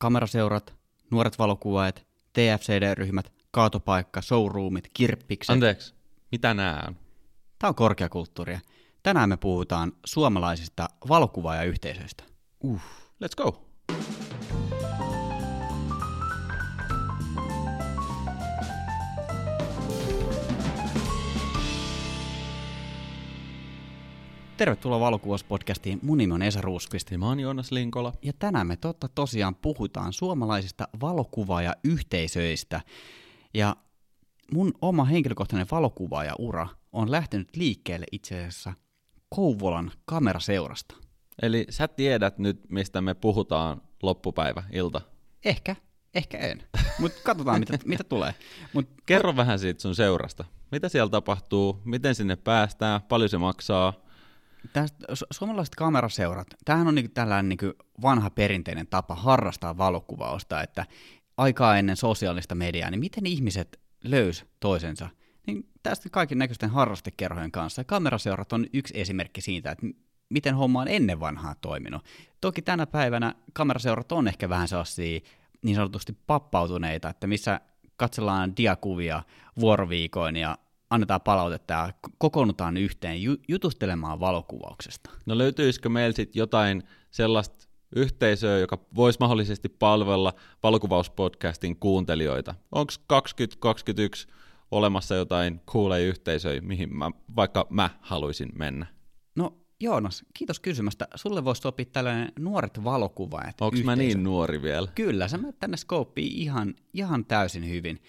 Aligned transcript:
kameraseurat, 0.00 0.74
nuoret 1.10 1.38
valokuvaajat, 1.38 2.06
TFCD-ryhmät, 2.32 3.32
kaatopaikka, 3.50 4.22
showroomit, 4.22 4.90
kirppikset. 4.94 5.52
Anteeksi, 5.52 5.94
mitä 6.32 6.54
nää 6.54 6.84
on? 6.88 6.96
Tämä 7.58 7.68
on 7.68 7.74
korkeakulttuuria. 7.74 8.60
Tänään 9.02 9.28
me 9.28 9.36
puhutaan 9.36 9.92
suomalaisista 10.06 10.88
valokuvaajayhteisöistä. 11.08 12.24
Uh, 12.60 12.80
let's 13.24 13.36
go. 13.36 13.66
Tervetuloa 24.60 25.00
Valokuvauspodcastiin. 25.00 25.98
Mun 26.02 26.18
nimi 26.18 26.34
on 26.34 26.42
Esa 26.42 26.60
Ruuskvist. 26.60 27.10
Ja 27.10 27.18
mä 27.18 27.26
oon 27.26 27.40
Joonas 27.40 27.72
Linkola. 27.72 28.12
Ja 28.22 28.32
tänään 28.38 28.66
me 28.66 28.76
totta 28.76 29.08
tosiaan 29.08 29.54
puhutaan 29.54 30.12
suomalaisista 30.12 30.88
valokuvaajayhteisöistä. 31.00 32.80
Ja 33.54 33.76
mun 34.54 34.72
oma 34.82 35.04
henkilökohtainen 35.04 35.66
valokuvaajaura 35.70 36.68
on 36.92 37.10
lähtenyt 37.10 37.56
liikkeelle 37.56 38.06
itse 38.12 38.38
asiassa 38.38 38.72
Kouvolan 39.28 39.92
kameraseurasta. 40.04 40.94
Eli 41.42 41.66
sä 41.70 41.88
tiedät 41.88 42.38
nyt, 42.38 42.60
mistä 42.68 43.00
me 43.00 43.14
puhutaan 43.14 43.82
loppupäivä, 44.02 44.62
ilta. 44.72 45.00
Ehkä, 45.44 45.76
ehkä 46.14 46.38
en. 46.38 46.62
Mutta 46.98 47.20
katsotaan, 47.24 47.60
mitä, 47.60 47.78
mitä 47.84 48.04
tulee. 48.04 48.34
Mut, 48.72 48.88
Kerro 49.06 49.36
vähän 49.36 49.58
siitä 49.58 49.82
sun 49.82 49.94
seurasta. 49.94 50.44
Mitä 50.72 50.88
siellä 50.88 51.10
tapahtuu, 51.10 51.80
miten 51.84 52.14
sinne 52.14 52.36
päästään, 52.36 53.02
paljon 53.02 53.28
se 53.28 53.38
maksaa? 53.38 54.09
Tästä, 54.72 55.06
su- 55.12 55.26
suomalaiset 55.30 55.74
kameraseurat, 55.74 56.46
tämähän 56.64 56.88
on 56.88 56.94
niinku 56.94 57.12
tällainen 57.14 57.48
niinku 57.48 57.72
vanha 58.02 58.30
perinteinen 58.30 58.86
tapa 58.86 59.14
harrastaa 59.14 59.78
valokuvausta, 59.78 60.62
että 60.62 60.86
aikaa 61.36 61.78
ennen 61.78 61.96
sosiaalista 61.96 62.54
mediaa, 62.54 62.90
niin 62.90 63.00
miten 63.00 63.26
ihmiset 63.26 63.80
löys 64.04 64.46
toisensa? 64.60 65.08
Niin 65.46 65.68
tästä 65.82 66.08
kaiken 66.12 66.38
näköisten 66.38 66.70
harrastekerhojen 66.70 67.50
kanssa. 67.50 67.84
Kameraseurat 67.84 68.52
on 68.52 68.66
yksi 68.72 69.00
esimerkki 69.00 69.40
siitä, 69.40 69.70
että 69.70 69.86
miten 70.28 70.54
homma 70.54 70.80
on 70.80 70.88
ennen 70.88 71.20
vanhaa 71.20 71.54
toiminut. 71.54 72.04
Toki 72.40 72.62
tänä 72.62 72.86
päivänä 72.86 73.34
kameraseurat 73.52 74.12
on 74.12 74.28
ehkä 74.28 74.48
vähän 74.48 74.68
sellaisia 74.68 75.20
niin 75.62 75.76
sanotusti 75.76 76.16
pappautuneita, 76.26 77.08
että 77.08 77.26
missä 77.26 77.60
katsellaan 77.96 78.56
diakuvia 78.56 79.22
vuoroviikoin 79.60 80.36
ja 80.36 80.58
annetaan 80.90 81.20
palautetta 81.20 81.74
ja 81.74 81.92
kokoonnutaan 82.18 82.76
yhteen 82.76 83.22
ju- 83.22 83.36
jutustelemaan 83.48 84.20
valokuvauksesta. 84.20 85.10
No 85.26 85.38
löytyisikö 85.38 85.88
meillä 85.88 86.16
sitten 86.16 86.40
jotain 86.40 86.82
sellaista 87.10 87.68
yhteisöä, 87.96 88.58
joka 88.58 88.78
voisi 88.94 89.18
mahdollisesti 89.20 89.68
palvella 89.68 90.32
valokuvauspodcastin 90.62 91.76
kuuntelijoita? 91.76 92.54
Onko 92.72 92.92
2021 93.06 94.28
olemassa 94.70 95.14
jotain 95.14 95.60
cooleja 95.66 96.06
yhteisöjä, 96.06 96.60
mihin 96.60 96.96
mä, 96.96 97.10
vaikka 97.36 97.66
mä 97.70 97.90
haluaisin 98.00 98.48
mennä? 98.54 98.86
No 99.36 99.56
Joonas, 99.80 100.24
kiitos 100.34 100.60
kysymästä. 100.60 101.08
Sulle 101.14 101.44
voisi 101.44 101.62
sopia 101.62 101.86
tällainen 101.92 102.32
nuoret 102.38 102.84
valokuvaajat 102.84 103.60
Onko 103.60 103.76
mä 103.84 103.96
niin 103.96 104.24
nuori 104.24 104.62
vielä? 104.62 104.88
Kyllä, 104.94 105.28
sä 105.28 105.38
menet 105.38 105.58
tänne 105.58 105.76
skooppiin 105.76 106.32
ihan, 106.32 106.74
ihan 106.92 107.24
täysin 107.24 107.68
hyvin. 107.68 108.02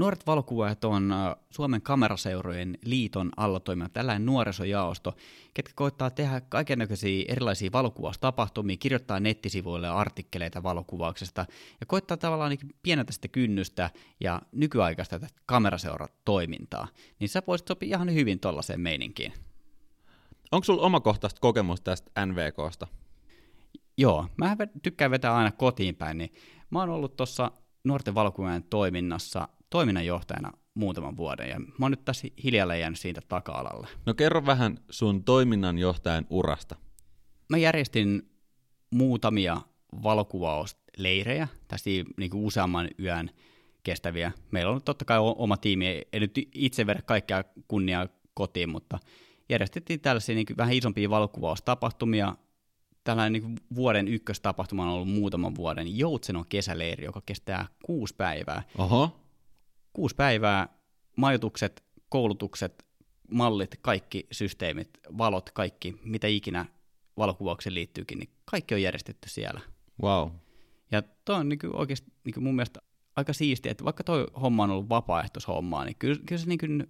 Nuoret 0.00 0.26
valokuvaajat 0.26 0.84
on 0.84 1.12
äh, 1.12 1.36
Suomen 1.50 1.82
kameraseurojen 1.82 2.78
liiton 2.84 3.30
alla 3.36 3.60
toimiva 3.60 3.88
tällainen 3.88 4.26
nuorisojaosto, 4.26 5.16
ketkä 5.54 5.72
koittaa 5.76 6.10
tehdä 6.10 6.40
kaikennäköisiä 6.40 7.24
erilaisia 7.28 7.72
valokuvaustapahtumia, 7.72 8.76
kirjoittaa 8.76 9.20
nettisivuille 9.20 9.88
artikkeleita 9.88 10.62
valokuvauksesta 10.62 11.46
ja 11.80 11.86
koittaa 11.86 12.16
tavallaan 12.16 12.50
niin 12.50 12.74
pienentää 12.82 13.12
sitä 13.12 13.28
kynnystä 13.28 13.90
ja 14.20 14.42
nykyaikaista 14.52 15.18
tätä 15.18 15.34
kameraseuratoimintaa. 15.46 16.88
Niin 17.18 17.28
sä 17.28 17.42
voisit 17.46 17.68
sopia 17.68 17.96
ihan 17.96 18.14
hyvin 18.14 18.40
tollaiseen 18.40 18.80
meininkiin. 18.80 19.32
Onko 20.52 20.64
sulla 20.64 20.82
omakohtaista 20.82 21.40
kokemusta 21.40 21.84
tästä 21.84 22.26
NVKsta? 22.26 22.86
Joo, 23.96 24.26
mä 24.36 24.56
tykkään 24.82 25.10
vetää 25.10 25.34
aina 25.36 25.52
kotiin 25.52 25.94
päin, 25.94 26.18
niin 26.18 26.32
mä 26.70 26.78
oon 26.78 26.88
ollut 26.88 27.16
tuossa 27.16 27.52
nuorten 27.84 28.14
valokuvaajien 28.14 28.62
toiminnassa 28.62 29.48
toiminnanjohtajana 29.70 30.52
muutaman 30.74 31.16
vuoden, 31.16 31.48
ja 31.48 31.58
mä 31.58 31.84
oon 31.84 31.90
nyt 31.90 32.04
tässä 32.04 32.28
hiljalleen 32.44 32.80
jäänyt 32.80 32.98
siitä 32.98 33.20
taka-alalle. 33.28 33.88
No 34.06 34.14
kerro 34.14 34.46
vähän 34.46 34.78
sun 34.90 35.24
toiminnanjohtajan 35.24 36.26
urasta. 36.30 36.76
Mä 37.48 37.56
järjestin 37.56 38.30
muutamia 38.90 39.60
valokuvausleirejä, 40.02 41.48
tästä 41.68 41.90
niin 42.16 42.30
kuin 42.30 42.44
useamman 42.44 42.88
yön 42.98 43.30
kestäviä. 43.82 44.32
Meillä 44.50 44.72
on 44.72 44.82
totta 44.82 45.04
kai 45.04 45.18
oma 45.18 45.56
tiimi, 45.56 45.86
ei 45.86 46.20
nyt 46.20 46.34
itse 46.54 46.86
vedä 46.86 47.02
kaikkea 47.02 47.44
kunniaa 47.68 48.08
kotiin, 48.34 48.68
mutta 48.68 48.98
järjestettiin 49.48 50.00
tällaisia 50.00 50.34
niin 50.34 50.46
kuin 50.46 50.56
vähän 50.56 50.74
isompia 50.74 51.10
valokuvaustapahtumia. 51.10 52.36
Tällainen 53.04 53.42
niin 53.42 53.58
vuoden 53.74 54.08
ykköstapahtuma 54.08 54.82
on 54.82 54.88
ollut 54.88 55.08
muutaman 55.08 55.54
vuoden 55.54 55.98
Joutsenon 55.98 56.44
kesäleiri, 56.48 57.04
joka 57.04 57.22
kestää 57.26 57.66
kuusi 57.84 58.14
päivää. 58.16 58.62
Oho, 58.78 59.19
Kuusi 59.92 60.16
päivää, 60.16 60.68
majoitukset, 61.16 61.84
koulutukset, 62.08 62.86
mallit, 63.30 63.78
kaikki 63.80 64.26
systeemit, 64.32 64.90
valot, 65.18 65.50
kaikki, 65.50 66.00
mitä 66.04 66.26
ikinä 66.26 66.66
valokuvaukseen 67.16 67.74
liittyykin, 67.74 68.18
niin 68.18 68.30
kaikki 68.44 68.74
on 68.74 68.82
järjestetty 68.82 69.28
siellä. 69.28 69.60
wow. 70.02 70.30
Ja 70.90 71.02
toi 71.24 71.36
on 71.36 71.48
niin 71.48 71.58
oikeasti 71.76 72.12
niin 72.24 72.42
mun 72.42 72.56
mielestä 72.56 72.80
aika 73.16 73.32
siistiä, 73.32 73.72
että 73.72 73.84
vaikka 73.84 74.04
toi 74.04 74.26
homma 74.42 74.64
on 74.64 74.70
ollut 74.70 74.88
vapaaehtoishommaa, 74.88 75.84
niin 75.84 75.96
kyllä, 75.98 76.20
kyllä 76.26 76.40
se 76.40 76.48
niin 76.48 76.58
kuin 76.58 76.86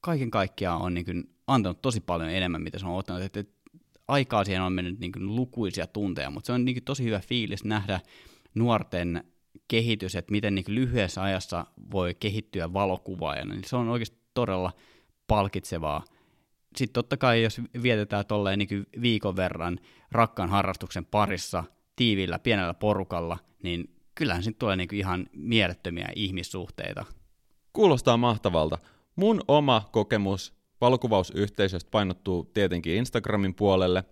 kaiken 0.00 0.30
kaikkiaan 0.30 0.82
on 0.82 0.94
niin 0.94 1.04
kuin 1.04 1.24
antanut 1.46 1.82
tosi 1.82 2.00
paljon 2.00 2.30
enemmän, 2.30 2.62
mitä 2.62 2.78
se 2.78 2.86
on 2.86 2.96
ottanut. 2.96 3.22
Että, 3.22 3.40
että 3.40 3.54
aikaa 4.08 4.44
siihen 4.44 4.62
on 4.62 4.72
mennyt 4.72 5.00
niin 5.00 5.12
kuin 5.12 5.36
lukuisia 5.36 5.86
tunteja, 5.86 6.30
mutta 6.30 6.46
se 6.46 6.52
on 6.52 6.64
niin 6.64 6.74
kuin 6.74 6.84
tosi 6.84 7.04
hyvä 7.04 7.20
fiilis 7.20 7.64
nähdä 7.64 8.00
nuorten 8.54 9.24
kehitys, 9.68 10.16
että 10.16 10.32
miten 10.32 10.54
niin 10.54 10.64
lyhyessä 10.68 11.22
ajassa 11.22 11.66
voi 11.90 12.14
kehittyä 12.14 12.72
valokuvaajana, 12.72 13.54
niin 13.54 13.64
se 13.66 13.76
on 13.76 13.88
oikeasti 13.88 14.18
todella 14.34 14.72
palkitsevaa. 15.26 16.04
Sitten 16.76 16.94
totta 16.94 17.16
kai, 17.16 17.42
jos 17.42 17.60
vietetään 17.82 18.26
tolleen 18.26 18.58
niin 18.58 18.86
viikon 19.00 19.36
verran 19.36 19.78
rakkaan 20.12 20.48
harrastuksen 20.48 21.04
parissa, 21.04 21.64
tiivillä, 21.96 22.38
pienellä 22.38 22.74
porukalla, 22.74 23.38
niin 23.62 23.94
kyllähän 24.14 24.42
sitten 24.42 24.58
tulee 24.58 24.76
niin 24.76 24.88
ihan 24.94 25.26
mielettömiä 25.32 26.08
ihmissuhteita. 26.16 27.04
Kuulostaa 27.72 28.16
mahtavalta. 28.16 28.78
Mun 29.16 29.40
oma 29.48 29.88
kokemus 29.92 30.54
valokuvausyhteisöstä 30.80 31.90
painottuu 31.90 32.44
tietenkin 32.44 32.94
Instagramin 32.96 33.54
puolelle. 33.54 34.04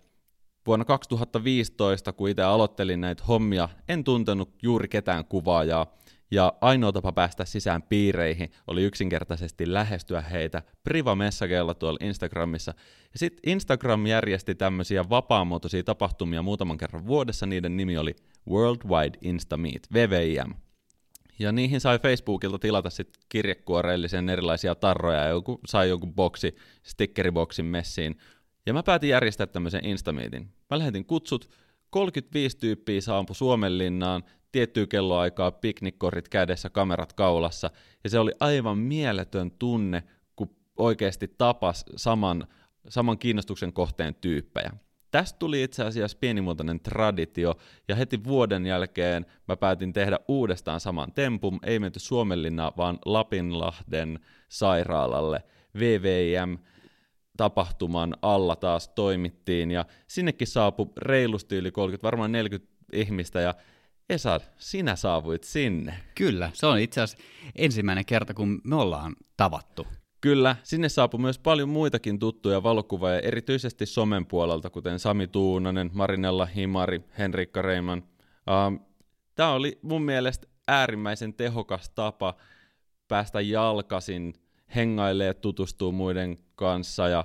Vuonna 0.66 0.84
2015, 0.84 2.12
kun 2.12 2.28
itse 2.28 2.42
aloittelin 2.42 3.00
näitä 3.00 3.24
hommia, 3.24 3.68
en 3.88 4.04
tuntenut 4.04 4.54
juuri 4.62 4.88
ketään 4.88 5.24
kuvaajaa, 5.24 5.86
ja 6.30 6.52
ainoa 6.60 6.92
tapa 6.92 7.12
päästä 7.12 7.44
sisään 7.44 7.82
piireihin 7.82 8.50
oli 8.66 8.82
yksinkertaisesti 8.82 9.72
lähestyä 9.72 10.20
heitä 10.20 10.62
priva-messageilla 10.84 11.74
tuolla 11.74 11.98
Instagramissa. 12.02 12.74
Ja 13.12 13.18
sitten 13.18 13.50
Instagram 13.50 14.06
järjesti 14.06 14.54
tämmöisiä 14.54 15.04
vapaamuotoisia 15.10 15.84
tapahtumia 15.84 16.42
muutaman 16.42 16.78
kerran 16.78 17.06
vuodessa, 17.06 17.46
niiden 17.46 17.76
nimi 17.76 17.96
oli 17.98 18.14
Worldwide 18.50 19.18
Insta 19.22 19.56
Meet, 19.56 19.88
VVIM. 19.92 20.54
Ja 21.38 21.52
niihin 21.52 21.80
sai 21.80 21.98
Facebookilta 21.98 22.58
tilata 22.58 22.90
sitten 22.90 23.22
kirjekuoreellisen 23.28 24.28
erilaisia 24.28 24.74
tarroja 24.74 25.18
ja 25.18 25.28
joku, 25.28 25.60
sai 25.66 25.88
jonkun 25.88 26.14
boksi, 26.14 26.56
stickeriboksin 26.82 27.64
messiin. 27.64 28.16
Ja 28.66 28.72
mä 28.72 28.82
päätin 28.82 29.10
järjestää 29.10 29.46
tämmöisen 29.46 29.84
Instameetin. 29.84 30.48
Mä 30.70 30.78
lähetin 30.78 31.04
kutsut, 31.04 31.48
35 31.90 32.58
tyyppiä 32.58 33.00
saapui 33.00 33.36
Suomenlinnaan, 33.36 34.22
tiettyä 34.52 34.86
kelloaikaa, 34.86 35.50
piknikkorit 35.50 36.28
kädessä, 36.28 36.70
kamerat 36.70 37.12
kaulassa. 37.12 37.70
Ja 38.04 38.10
se 38.10 38.18
oli 38.18 38.32
aivan 38.40 38.78
mieletön 38.78 39.50
tunne, 39.50 40.02
kun 40.36 40.56
oikeasti 40.76 41.34
tapas 41.38 41.84
saman, 41.96 42.46
saman 42.88 43.18
kiinnostuksen 43.18 43.72
kohteen 43.72 44.14
tyyppejä. 44.14 44.70
Tästä 45.10 45.38
tuli 45.38 45.62
itse 45.62 45.84
asiassa 45.84 46.18
pienimuotoinen 46.20 46.80
traditio, 46.80 47.54
ja 47.88 47.94
heti 47.94 48.24
vuoden 48.24 48.66
jälkeen 48.66 49.26
mä 49.48 49.56
päätin 49.56 49.92
tehdä 49.92 50.18
uudestaan 50.28 50.80
saman 50.80 51.12
tempun, 51.12 51.58
ei 51.62 51.78
menty 51.78 52.00
Suomenlinnaan, 52.00 52.72
vaan 52.76 52.98
Lapinlahden 53.04 54.20
sairaalalle. 54.48 55.42
VVM 55.78 56.56
tapahtuman 57.36 58.16
alla 58.22 58.56
taas 58.56 58.88
toimittiin, 58.88 59.70
ja 59.70 59.84
sinnekin 60.06 60.46
saapui 60.46 60.86
reilusti 60.96 61.56
yli 61.56 61.70
30, 61.70 62.06
varmaan 62.06 62.32
40 62.32 62.72
ihmistä, 62.92 63.40
ja 63.40 63.54
Esa, 64.10 64.40
sinä 64.56 64.96
saavuit 64.96 65.44
sinne. 65.44 65.94
Kyllä, 66.14 66.50
se 66.54 66.66
on 66.66 66.78
itse 66.78 67.00
asiassa 67.00 67.24
ensimmäinen 67.56 68.04
kerta, 68.04 68.34
kun 68.34 68.60
me 68.64 68.76
ollaan 68.76 69.16
tavattu. 69.36 69.86
Kyllä, 70.20 70.56
sinne 70.62 70.88
saapui 70.88 71.20
myös 71.20 71.38
paljon 71.38 71.68
muitakin 71.68 72.18
tuttuja 72.18 72.62
valokuvaajia, 72.62 73.20
erityisesti 73.20 73.86
somen 73.86 74.26
puolelta, 74.26 74.70
kuten 74.70 74.98
Sami 74.98 75.26
Tuunanen, 75.26 75.90
Marinella 75.92 76.46
Himari, 76.46 77.00
Henrikka 77.18 77.62
Reiman. 77.62 77.98
Uh, 77.98 78.92
Tämä 79.34 79.52
oli 79.52 79.78
mun 79.82 80.02
mielestä 80.02 80.46
äärimmäisen 80.68 81.34
tehokas 81.34 81.90
tapa 81.90 82.34
päästä 83.08 83.40
jalkasin, 83.40 84.34
hengailee, 84.74 85.34
tutustuu 85.34 85.92
muiden 85.92 86.38
kanssa. 86.54 87.08
Ja 87.08 87.24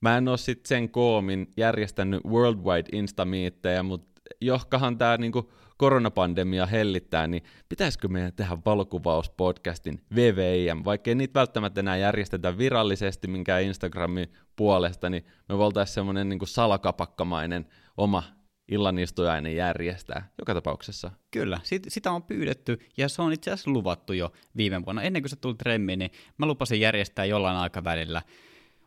mä 0.00 0.16
en 0.16 0.28
ole 0.28 0.38
sitten 0.38 0.68
sen 0.68 0.90
koomin 0.90 1.52
järjestänyt 1.56 2.24
worldwide 2.24 2.88
instamiittejä, 2.92 3.82
mutta 3.82 4.20
johkahan 4.40 4.98
tämä 4.98 5.16
niinku 5.16 5.50
koronapandemia 5.76 6.66
hellittää, 6.66 7.26
niin 7.26 7.42
pitäisikö 7.68 8.08
meidän 8.08 8.32
tehdä 8.32 8.58
valokuvauspodcastin 8.66 10.00
VVIM, 10.14 10.84
vaikka 10.84 11.10
ei 11.10 11.14
niitä 11.14 11.40
välttämättä 11.40 11.80
enää 11.80 11.96
järjestetä 11.96 12.58
virallisesti 12.58 13.28
minkään 13.28 13.62
Instagramin 13.62 14.32
puolesta, 14.56 15.10
niin 15.10 15.26
me 15.48 15.58
voitaisiin 15.58 15.94
semmoinen 15.94 16.28
niin 16.28 16.40
salakapakkamainen 16.44 17.66
oma 17.96 18.22
illanistujainen 18.68 19.56
järjestää 19.56 20.28
joka 20.38 20.54
tapauksessa. 20.54 21.10
Kyllä, 21.30 21.60
sit, 21.62 21.82
sitä 21.88 22.12
on 22.12 22.22
pyydetty 22.22 22.78
ja 22.96 23.08
se 23.08 23.22
on 23.22 23.32
itse 23.32 23.50
asiassa 23.50 23.70
luvattu 23.70 24.12
jo 24.12 24.32
viime 24.56 24.84
vuonna. 24.84 25.02
Ennen 25.02 25.22
kuin 25.22 25.30
se 25.30 25.36
tuli 25.36 25.54
tremmiin, 25.54 25.98
niin 25.98 26.10
mä 26.38 26.46
lupasin 26.46 26.80
järjestää 26.80 27.24
jollain 27.24 27.56
aikavälillä 27.56 28.22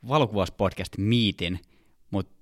valokuvauspodcast 0.07 0.97
Meetin, 0.97 1.59
mutta 2.12 2.35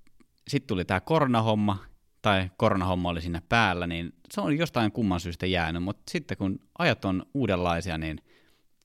sitten 0.48 0.68
tuli 0.68 0.86
tämä 0.86 1.00
koronahomma, 1.00 1.78
tai 2.22 2.50
koronahomma 2.58 3.10
oli 3.10 3.22
siinä 3.22 3.42
päällä, 3.50 3.88
niin 3.88 4.14
se 4.34 4.42
on 4.42 4.58
jostain 4.58 4.92
kumman 4.92 5.20
syystä 5.20 5.46
jäänyt, 5.46 5.84
mutta 5.84 6.04
sitten 6.12 6.38
kun 6.38 6.60
ajat 6.80 7.06
on 7.06 7.26
uudenlaisia, 7.34 7.98
niin 7.98 8.22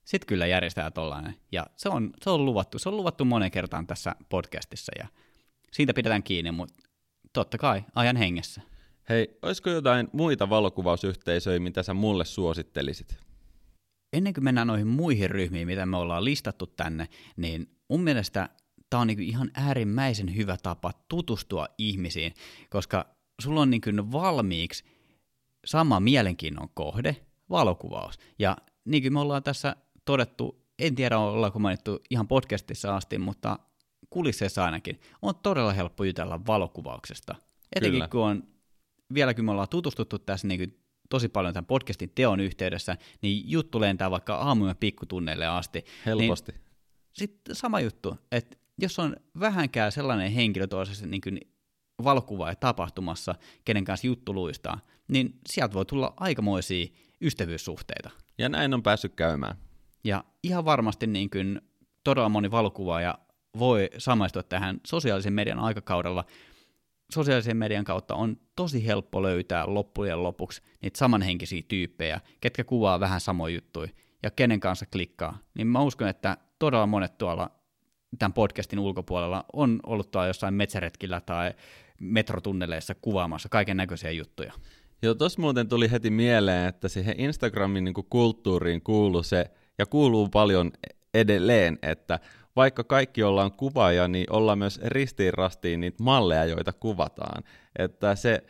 sitten 0.05 0.27
kyllä 0.27 0.47
järjestää 0.47 0.91
tollainen. 0.91 1.35
Ja 1.53 1.67
se 1.77 1.89
on, 1.89 2.11
se 2.23 2.31
on 2.31 2.45
luvattu, 2.45 2.79
se 2.79 2.89
on 2.89 2.97
luvattu 2.97 3.25
monen 3.25 3.51
kertaan 3.51 3.87
tässä 3.87 4.17
podcastissa 4.29 4.93
ja 4.99 5.09
siitä 5.73 5.95
pidetään 5.95 6.23
kiinni, 6.23 6.51
mutta 6.51 6.90
totta 7.33 7.59
kai 7.59 7.85
ajan 7.95 8.17
hengessä. 8.17 8.61
Hei, 9.09 9.39
olisiko 9.43 9.71
jotain 9.71 10.09
muita 10.13 10.51
valokuvausyhteisöjä, 10.51 11.61
mitä 11.61 11.83
sä 11.83 11.95
mulle 11.95 12.25
suosittelisit? 12.25 13.19
Ennen 14.13 14.35
kuin 14.35 14.45
mennään 14.45 14.67
noihin 14.67 14.87
muihin 14.87 15.31
ryhmiin, 15.31 15.67
mitä 15.67 15.87
me 15.87 15.97
ollaan 15.97 16.25
listattu 16.25 16.67
tänne, 16.67 17.09
niin 17.37 17.77
mun 17.89 18.01
mielestä 18.01 18.49
tämä 18.91 19.01
on 19.01 19.07
niinku 19.07 19.23
ihan 19.23 19.51
äärimmäisen 19.55 20.37
hyvä 20.37 20.57
tapa 20.63 20.93
tutustua 21.09 21.67
ihmisiin, 21.79 22.35
koska 22.71 23.07
sulla 23.41 23.61
on 23.61 23.71
niin 23.71 24.13
valmiiksi 24.13 24.85
sama 25.65 26.01
mielenkiinnon 26.01 26.69
kohde, 26.75 27.17
valokuvaus. 27.51 28.19
Ja 28.39 28.57
niin 28.85 29.03
kuin 29.03 29.13
me 29.13 29.21
ollaan 29.21 29.43
tässä 29.43 29.77
todettu, 30.05 30.67
en 30.79 30.95
tiedä 30.95 31.19
ollaanko 31.19 31.59
mainittu 31.59 32.01
ihan 32.11 32.29
podcastissa 32.29 32.97
asti, 32.97 33.19
mutta 33.19 33.59
kulisseissa 34.11 34.65
ainakin, 34.65 35.01
on 35.23 35.35
todella 35.43 35.73
helppo 35.73 36.05
jutella 36.05 36.47
valokuvauksesta. 36.47 37.35
Etenkin 37.77 37.99
Kyllä. 37.99 38.09
kun 38.09 38.21
on, 38.21 38.43
vielä 39.15 39.35
kun 39.35 39.45
me 39.45 39.51
ollaan 39.51 39.69
tutustuttu 39.69 40.19
tässä 40.19 40.49
niin 40.49 40.61
kuin 40.61 40.81
tosi 41.11 41.29
paljon 41.29 41.55
tämän 41.55 41.67
podcastin 41.67 42.13
teon 42.15 42.41
yhteydessä, 42.41 42.97
niin 43.23 43.51
juttu 43.51 43.81
lentää 43.81 44.11
vaikka 44.11 44.35
aamujen 44.35 44.77
pikkutunneille 44.77 45.47
asti. 45.47 45.85
Helposti. 46.07 46.53
Niin 46.53 46.61
sitten 47.13 47.55
sama 47.55 47.81
juttu, 47.81 48.17
että 48.33 48.57
jos 48.79 48.99
on 48.99 49.17
vähänkään 49.41 49.93
sellainen 49.93 50.33
henkilö 50.33 50.67
toisessa 50.67 51.07
niin 51.07 51.21
kuin 51.21 51.41
valokuvaaja 52.05 52.55
tapahtumassa, 52.55 53.35
kenen 53.65 53.85
kanssa 53.85 54.07
juttu 54.07 54.35
luistaa, 54.35 54.81
niin 55.09 55.39
sieltä 55.49 55.75
voi 55.75 55.85
tulla 55.85 56.15
aikamoisia 56.17 56.87
ystävyyssuhteita. 57.21 58.11
Ja 58.39 58.49
näin 58.49 58.75
on 58.75 58.83
päässyt 58.83 59.15
käymään. 59.15 59.57
Ja 60.05 60.25
ihan 60.43 60.65
varmasti 60.65 61.07
niin 61.07 61.31
kuin 61.31 61.61
todella 62.05 62.29
moni 62.29 62.51
valokuvaaja 62.51 63.19
voi 63.59 63.91
samaistua 63.99 64.43
tähän 64.43 64.81
sosiaalisen 64.87 65.33
median 65.33 65.59
aikakaudella. 65.59 66.25
Sosiaalisen 67.13 67.57
median 67.57 67.85
kautta 67.85 68.15
on 68.15 68.37
tosi 68.57 68.87
helppo 68.87 69.23
löytää 69.23 69.75
loppujen 69.75 70.23
lopuksi 70.23 70.63
niitä 70.83 70.99
samanhenkisiä 70.99 71.63
tyyppejä, 71.69 72.21
ketkä 72.41 72.65
kuvaa 72.65 73.01
vähän 73.01 73.21
samoja 73.21 73.55
juttuja 73.55 73.91
ja 74.23 74.31
kenen 74.31 74.61
kanssa 74.61 74.87
klikkaa. 74.87 75.39
Niin 75.55 75.67
mä 75.67 75.83
uskon, 75.83 76.09
että 76.09 76.37
todella 76.59 76.87
monet 76.87 77.19
tuolla 77.19 77.51
tämän 78.19 78.33
podcastin 78.33 78.79
ulkopuolella 78.79 79.45
on 79.53 79.81
ollut 79.87 80.11
tuolla 80.11 80.27
jossain 80.27 80.55
metsäretkillä 80.55 81.21
tai 81.21 81.55
metrotunneleissa 82.01 82.95
kuvaamassa 82.95 83.49
kaiken 83.49 83.77
näköisiä 83.77 84.11
juttuja. 84.11 84.53
Joo, 85.03 85.15
tuossa 85.15 85.41
muuten 85.41 85.69
tuli 85.69 85.91
heti 85.91 86.11
mieleen, 86.11 86.69
että 86.69 86.89
siihen 86.89 87.21
Instagramin 87.21 87.85
niin 87.85 87.95
kulttuuriin 87.95 88.83
kuuluu 88.83 89.23
se, 89.23 89.51
ja 89.79 89.87
kuuluu 89.87 90.29
paljon 90.29 90.73
edelleen, 91.15 91.79
että 91.83 92.19
vaikka 92.61 92.85
kaikki 92.85 93.23
ollaan 93.23 93.53
kuvaaja, 93.53 94.09
niin 94.09 94.27
ollaan 94.31 94.59
myös 94.59 94.81
ristiin 94.85 95.35
rastiin 95.35 95.81
niitä 95.81 96.03
malleja, 96.03 96.45
joita 96.45 96.73
kuvataan. 96.73 97.43
Että 97.79 98.15
se 98.15 98.43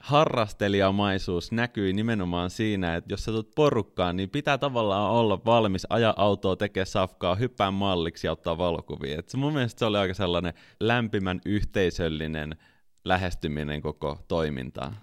harrastelijamaisuus 0.00 1.52
näkyy 1.52 1.92
nimenomaan 1.92 2.50
siinä, 2.50 2.96
että 2.96 3.12
jos 3.12 3.24
sä 3.24 3.32
tulet 3.32 3.54
porukkaan, 3.54 4.16
niin 4.16 4.30
pitää 4.30 4.58
tavallaan 4.58 5.10
olla 5.10 5.40
valmis 5.44 5.86
ajaa 5.90 6.14
autoa, 6.16 6.56
tekee 6.56 6.84
safkaa, 6.84 7.34
hyppää 7.34 7.70
malliksi 7.70 8.26
ja 8.26 8.32
ottaa 8.32 8.58
valokuvia. 8.58 9.18
Et 9.18 9.28
se 9.28 9.36
mun 9.36 9.52
mielestä 9.52 9.78
se 9.78 9.84
oli 9.84 9.98
aika 9.98 10.14
sellainen 10.14 10.54
lämpimän 10.80 11.40
yhteisöllinen 11.44 12.56
lähestyminen 13.04 13.82
koko 13.82 14.18
toimintaan. 14.28 14.96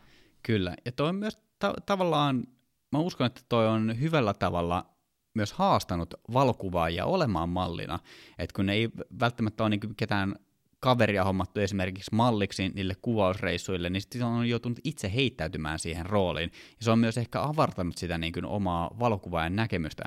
Kyllä, 0.43 0.75
ja 0.85 0.91
toi 0.91 1.09
on 1.09 1.15
myös 1.15 1.39
ta- 1.59 1.73
tavallaan, 1.85 2.43
mä 2.91 2.99
uskon, 2.99 3.27
että 3.27 3.41
toi 3.49 3.67
on 3.67 3.99
hyvällä 3.99 4.33
tavalla 4.33 4.94
myös 5.35 5.53
haastanut 5.53 6.13
valokuvaajia 6.33 7.05
olemaan 7.05 7.49
mallina, 7.49 7.99
että 8.37 8.53
kun 8.55 8.69
ei 8.69 8.89
välttämättä 9.19 9.63
ole 9.63 9.69
niin 9.69 9.95
ketään 9.97 10.35
kaveria 10.79 11.23
hommattu 11.23 11.59
esimerkiksi 11.59 12.15
malliksi 12.15 12.69
niille 12.69 12.95
kuvausreissuille, 13.01 13.89
niin 13.89 14.01
sitten 14.01 14.23
on 14.23 14.49
joutunut 14.49 14.79
itse 14.83 15.13
heittäytymään 15.13 15.79
siihen 15.79 16.05
rooliin. 16.05 16.51
Ja 16.53 16.83
se 16.85 16.91
on 16.91 16.99
myös 16.99 17.17
ehkä 17.17 17.41
avartanut 17.41 17.97
sitä 17.97 18.17
niin 18.17 18.33
kuin 18.33 18.45
omaa 18.45 18.91
valokuvaajan 18.99 19.55
näkemystä. 19.55 20.03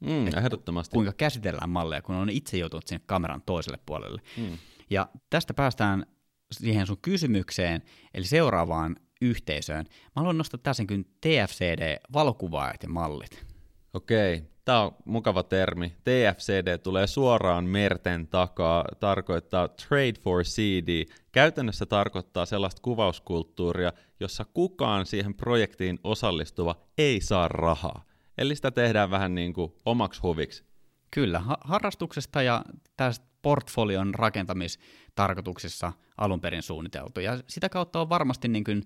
Mm, 0.00 0.26
ehdottomasti. 0.26 0.94
Kuinka 0.94 1.12
käsitellään 1.12 1.70
malleja, 1.70 2.02
kun 2.02 2.14
on 2.14 2.30
itse 2.30 2.56
joutunut 2.56 2.86
sinne 2.86 3.04
kameran 3.06 3.42
toiselle 3.46 3.78
puolelle. 3.86 4.22
Mm. 4.36 4.58
Ja 4.90 5.08
tästä 5.30 5.54
päästään 5.54 6.06
siihen 6.52 6.86
sun 6.86 6.98
kysymykseen, 7.02 7.82
eli 8.14 8.24
seuraavaan 8.24 8.96
yhteisöön. 9.22 9.84
Mä 9.88 10.10
haluan 10.14 10.38
nostaa 10.38 10.60
tässä 10.62 10.84
kuin 10.88 11.04
TFCD, 11.04 11.96
valokuvaajat 12.12 12.82
ja 12.82 12.88
mallit. 12.88 13.53
Okei, 13.94 14.42
tämä 14.64 14.82
on 14.82 14.96
mukava 15.04 15.42
termi. 15.42 15.88
TFCD 15.88 16.78
tulee 16.78 17.06
suoraan 17.06 17.64
merten 17.64 18.26
takaa, 18.26 18.84
tarkoittaa 19.00 19.68
Trade 19.68 20.12
for 20.20 20.42
CD. 20.42 21.04
Käytännössä 21.32 21.86
tarkoittaa 21.86 22.46
sellaista 22.46 22.82
kuvauskulttuuria, 22.82 23.92
jossa 24.20 24.44
kukaan 24.44 25.06
siihen 25.06 25.34
projektiin 25.34 25.98
osallistuva 26.04 26.76
ei 26.98 27.20
saa 27.20 27.48
rahaa. 27.48 28.04
Eli 28.38 28.56
sitä 28.56 28.70
tehdään 28.70 29.10
vähän 29.10 29.34
niin 29.34 29.52
kuin 29.52 29.72
omaksi 29.86 30.20
huviksi. 30.22 30.64
Kyllä, 31.10 31.38
ha- 31.38 31.58
harrastuksesta 31.60 32.42
ja 32.42 32.64
tästä 32.96 33.26
portfolion 33.42 34.14
rakentamistarkoituksessa 34.14 35.92
alun 36.16 36.40
perin 36.40 36.62
suunniteltu. 36.62 37.20
Ja 37.20 37.38
sitä 37.46 37.68
kautta 37.68 38.00
on 38.00 38.08
varmasti 38.08 38.48
niin 38.48 38.64
kuin 38.64 38.82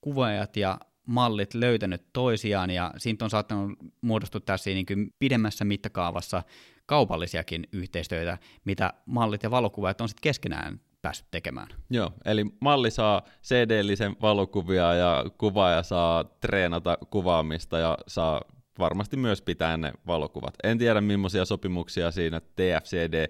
kuvaajat 0.00 0.56
ja 0.56 0.78
mallit 1.06 1.54
löytänyt 1.54 2.02
toisiaan, 2.12 2.70
ja 2.70 2.94
siitä 2.96 3.24
on 3.24 3.30
saattanut 3.30 3.78
muodostua 4.00 4.40
tässä 4.40 4.70
niin 4.70 5.14
pidemmässä 5.18 5.64
mittakaavassa 5.64 6.42
kaupallisiakin 6.86 7.66
yhteistyötä, 7.72 8.38
mitä 8.64 8.92
mallit 9.06 9.42
ja 9.42 9.50
valokuvaajat 9.50 10.00
on 10.00 10.08
sitten 10.08 10.22
keskenään 10.22 10.80
päässyt 11.02 11.26
tekemään. 11.30 11.68
Joo, 11.90 12.12
eli 12.24 12.44
malli 12.60 12.90
saa 12.90 13.22
CD-lisen 13.42 14.16
valokuvia 14.22 14.94
ja 14.94 15.24
kuvaaja 15.38 15.82
saa 15.82 16.24
treenata 16.24 16.98
kuvaamista 17.10 17.78
ja 17.78 17.98
saa 18.06 18.40
varmasti 18.78 19.16
myös 19.16 19.42
pitää 19.42 19.76
ne 19.76 19.92
valokuvat. 20.06 20.54
En 20.64 20.78
tiedä, 20.78 21.00
millaisia 21.00 21.44
sopimuksia 21.44 22.10
siinä 22.10 22.40
TFCD 22.40 23.28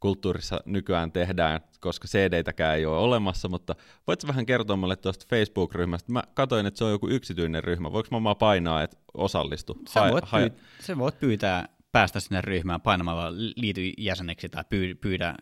kulttuurissa 0.00 0.60
nykyään 0.66 1.12
tehdään, 1.12 1.60
koska 1.80 2.08
CD-täkään 2.08 2.76
ei 2.76 2.86
ole 2.86 2.98
olemassa, 2.98 3.48
mutta 3.48 3.74
voitko 4.06 4.28
vähän 4.28 4.46
kertoa 4.46 4.76
mulle 4.76 4.96
tuosta 4.96 5.26
Facebook-ryhmästä? 5.30 6.12
Mä 6.12 6.22
katsoin, 6.34 6.66
että 6.66 6.78
se 6.78 6.84
on 6.84 6.90
joku 6.90 7.08
yksityinen 7.08 7.64
ryhmä. 7.64 7.92
Voiko 7.92 8.20
mä 8.20 8.34
painaa, 8.34 8.82
että 8.82 8.96
osallistu? 9.14 9.78
Sä 9.88 10.00
voit, 10.00 10.24
pyy- 10.30 10.60
sä 10.80 10.98
voit 10.98 11.20
pyytää 11.20 11.68
päästä 11.92 12.20
sinne 12.20 12.40
ryhmään 12.40 12.80
painamalla 12.80 13.32
liity 13.56 13.92
jäseneksi 13.98 14.48
tai 14.48 14.64
pyy- 14.68 14.94
pyydä 14.94 15.34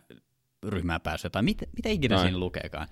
ryhmään 0.63 1.01
pääsyä 1.01 1.29
tai 1.29 1.43
mit, 1.43 1.57
mitä 1.75 1.89
ikinä 1.89 2.15
Noin. 2.15 2.27
siinä 2.27 2.39
lukeekaan. 2.39 2.87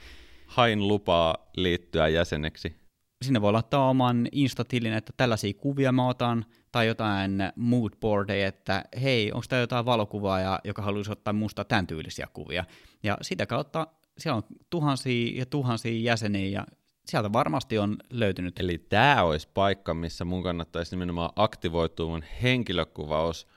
Hain 0.48 0.88
lupaa 0.88 1.38
liittyä 1.58 2.08
jäseneksi 2.08 2.86
sinne 3.22 3.42
voi 3.42 3.52
laittaa 3.52 3.90
oman 3.90 4.28
Insta-tilin, 4.32 4.94
että 4.94 5.14
tällaisia 5.18 5.54
kuvia 5.54 5.92
mä 5.92 6.08
otan, 6.08 6.46
tai 6.76 6.88
jotain 6.88 7.32
moodboardeja, 7.56 8.48
että 8.48 8.84
hei, 9.02 9.32
onko 9.32 9.46
tämä 9.50 9.60
jotain 9.60 9.86
valokuvaa, 9.86 10.60
joka 10.64 10.82
haluaisi 10.82 11.12
ottaa 11.12 11.34
musta 11.34 11.64
tämän 11.64 11.88
tyylisiä 11.88 12.28
kuvia. 12.34 12.66
Ja 13.04 13.18
sitä 13.22 13.46
kautta 13.46 13.88
siellä 14.18 14.38
on 14.38 14.44
tuhansia 14.70 15.40
ja 15.40 15.46
tuhansia 15.46 16.02
jäseniä, 16.02 16.48
ja 16.48 16.66
sieltä 17.06 17.34
varmasti 17.34 17.78
on 17.78 17.98
löytynyt. 18.10 18.60
Eli 18.60 18.78
tämä 18.78 19.24
olisi 19.24 19.48
paikka, 19.54 19.94
missä 19.94 20.26
mun 20.26 20.44
kannattaisi 20.44 20.96
nimenomaan 20.96 21.30
aktivoitua 21.36 22.10
mun 22.10 22.24
henkilökuvaus 22.44 23.48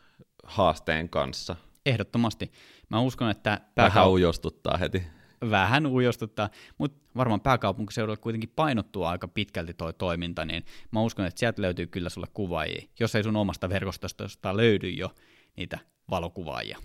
haasteen 0.44 1.08
kanssa. 1.08 1.56
Ehdottomasti. 1.86 2.52
Mä 2.88 3.00
uskon, 3.00 3.30
että... 3.30 3.60
Pääkaup- 3.60 3.84
Vähän 3.84 4.10
ujostuttaa 4.10 4.76
heti. 4.76 5.06
Vähän 5.50 5.86
ujostuttaa, 5.86 6.50
mutta 6.78 6.98
varmaan 7.16 7.40
pääkaupunkiseudulla 7.40 8.16
kuitenkin 8.16 8.52
painottuu 8.56 9.04
aika 9.04 9.28
pitkälti 9.28 9.74
tuo 9.74 9.92
toiminta, 9.92 10.44
niin 10.44 10.64
mä 10.90 11.00
uskon, 11.00 11.26
että 11.26 11.40
sieltä 11.40 11.62
löytyy 11.62 11.86
kyllä 11.86 12.08
sulle 12.08 12.26
kuvaajia, 12.34 12.88
jos 13.00 13.14
ei 13.14 13.22
sun 13.22 13.36
omasta 13.36 13.68
verkostosta 13.68 14.56
löydy 14.56 14.90
jo 14.90 15.10
niitä 15.56 15.78
valokuvaajia. 16.10 16.78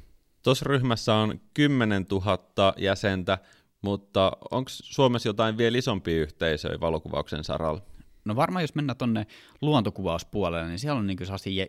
Tuossa 0.43 0.65
ryhmässä 0.67 1.15
on 1.15 1.41
10 1.53 2.05
000 2.11 2.73
jäsentä, 2.77 3.37
mutta 3.81 4.31
onko 4.51 4.69
Suomessa 4.69 5.29
jotain 5.29 5.57
vielä 5.57 5.77
isompia 5.77 6.21
yhteisöjä 6.21 6.79
valokuvauksen 6.79 7.43
saralla? 7.43 7.81
No 8.25 8.35
varmaan 8.35 8.63
jos 8.63 8.75
mennään 8.75 8.97
tuonne 8.97 9.27
luontokuvauspuolelle, 9.61 10.67
niin 10.67 10.79
siellä 10.79 10.99
on 10.99 11.07
niinku 11.07 11.25
sellaisia 11.25 11.65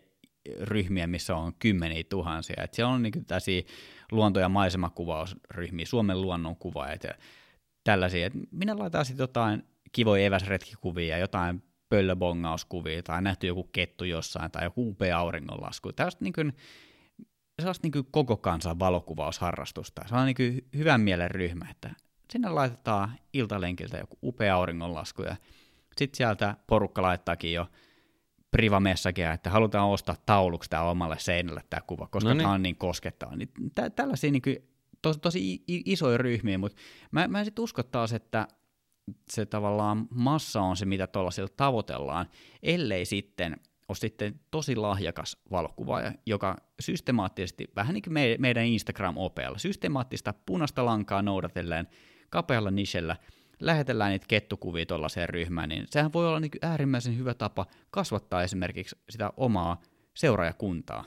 ryhmiä, 0.60 1.06
missä 1.06 1.36
on 1.36 1.54
kymmeniä 1.58 2.04
tuhansia. 2.08 2.62
Et 2.62 2.74
siellä 2.74 2.92
on 2.92 3.02
niinku 3.02 3.20
tällaisia 3.26 3.62
luonto- 4.12 4.40
ja 4.40 4.48
maisemakuvausryhmiä, 4.48 5.86
Suomen 5.86 6.22
luonnonkuvaajat 6.22 7.04
ja 7.04 7.14
tällaisia. 7.84 8.26
Et 8.26 8.32
minä 8.50 8.78
laitan 8.78 9.04
sitten 9.04 9.24
jotain 9.24 9.62
kivoja 9.92 10.24
eväsretkikuvia, 10.24 11.18
jotain 11.18 11.62
pöllöbongauskuvia, 11.88 13.02
tai 13.02 13.22
nähty 13.22 13.46
joku 13.46 13.64
kettu 13.64 14.04
jossain, 14.04 14.50
tai 14.50 14.64
joku 14.64 14.88
upea 14.88 15.18
auringonlasku. 15.18 15.92
Tällaista 15.92 16.24
niin 16.24 16.32
kuin, 16.32 16.52
sellaista 17.58 17.88
niin 17.88 18.04
koko 18.10 18.36
kansan 18.36 18.78
valokuvausharrastusta. 18.78 20.02
Se 20.08 20.14
on 20.14 20.26
niin 20.26 20.68
hyvän 20.76 21.00
mielen 21.00 21.30
ryhmä, 21.30 21.66
että 21.70 21.90
sinne 22.30 22.48
laitetaan 22.48 23.12
iltalenkiltä 23.32 23.96
joku 23.96 24.18
upea 24.22 24.54
auringonlasku, 24.54 25.22
ja 25.22 25.36
sitten 25.96 26.16
sieltä 26.16 26.56
porukka 26.66 27.02
laittaakin 27.02 27.52
jo 27.52 27.66
privamessakin, 28.54 29.26
että 29.26 29.50
halutaan 29.50 29.88
ostaa 29.88 30.16
tauluksi 30.26 30.70
tämä 30.70 30.82
omalle 30.82 31.16
seinälle 31.18 31.62
tämä 31.70 31.80
kuva, 31.86 32.06
koska 32.06 32.28
no 32.28 32.34
niin. 32.34 32.42
tämä 32.42 32.52
on 32.52 32.62
niin 32.62 32.76
koskettava. 32.76 33.36
Niin 33.36 33.50
tä- 33.74 33.90
tällaisia 33.90 34.30
niin 34.30 34.42
kuin, 34.42 34.56
tosi, 35.02 35.20
tosi 35.20 35.64
isoja 35.66 36.18
ryhmiä, 36.18 36.58
mutta 36.58 36.82
mä, 37.10 37.28
mä 37.28 37.38
en 37.38 37.44
sitten 37.44 37.62
usko 37.62 37.82
taas, 37.82 38.12
että 38.12 38.48
se 39.30 39.46
tavallaan 39.46 40.06
massa 40.10 40.60
on 40.60 40.76
se, 40.76 40.84
mitä 40.84 41.06
tuollaisilla 41.06 41.48
tavoitellaan, 41.56 42.26
ellei 42.62 43.04
sitten 43.04 43.56
ole 43.88 43.96
sitten 43.96 44.40
tosi 44.50 44.76
lahjakas 44.76 45.36
valokuvaaja, 45.50 46.12
joka 46.26 46.56
systemaattisesti, 46.80 47.68
vähän 47.76 47.94
niin 47.94 48.02
kuin 48.02 48.14
meidän 48.38 48.64
Instagram-opeella, 48.64 49.58
systemaattista 49.58 50.34
punaista 50.46 50.84
lankaa 50.84 51.22
noudatellen 51.22 51.88
kapealla 52.30 52.70
nichellä– 52.70 53.16
lähetellään 53.66 54.10
niitä 54.10 54.26
kettukuvia 54.28 54.86
tuollaiseen 54.86 55.28
ryhmään, 55.28 55.68
niin 55.68 55.86
sehän 55.90 56.12
voi 56.12 56.28
olla 56.28 56.40
niin 56.40 56.50
äärimmäisen 56.62 57.18
hyvä 57.18 57.34
tapa 57.34 57.66
kasvattaa 57.90 58.42
esimerkiksi 58.42 58.96
sitä 59.10 59.30
omaa 59.36 59.80
seuraajakuntaa. 60.14 61.04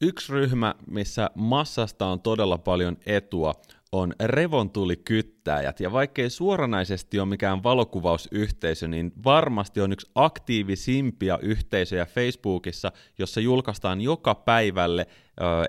Yksi 0.00 0.32
ryhmä, 0.32 0.74
missä 0.90 1.30
massasta 1.34 2.06
on 2.06 2.20
todella 2.20 2.58
paljon 2.58 2.96
etua, 3.06 3.54
on 3.92 4.14
revontulikyttäjät, 4.20 5.80
ja 5.80 5.92
vaikkei 5.92 6.30
suoranaisesti 6.30 7.20
ole 7.20 7.28
mikään 7.28 7.62
valokuvausyhteisö, 7.62 8.88
niin 8.88 9.12
varmasti 9.24 9.80
on 9.80 9.92
yksi 9.92 10.10
aktiivisimpia 10.14 11.38
yhteisöjä 11.42 12.06
Facebookissa, 12.06 12.92
jossa 13.18 13.40
julkaistaan 13.40 14.00
joka 14.00 14.34
päivälle 14.34 15.06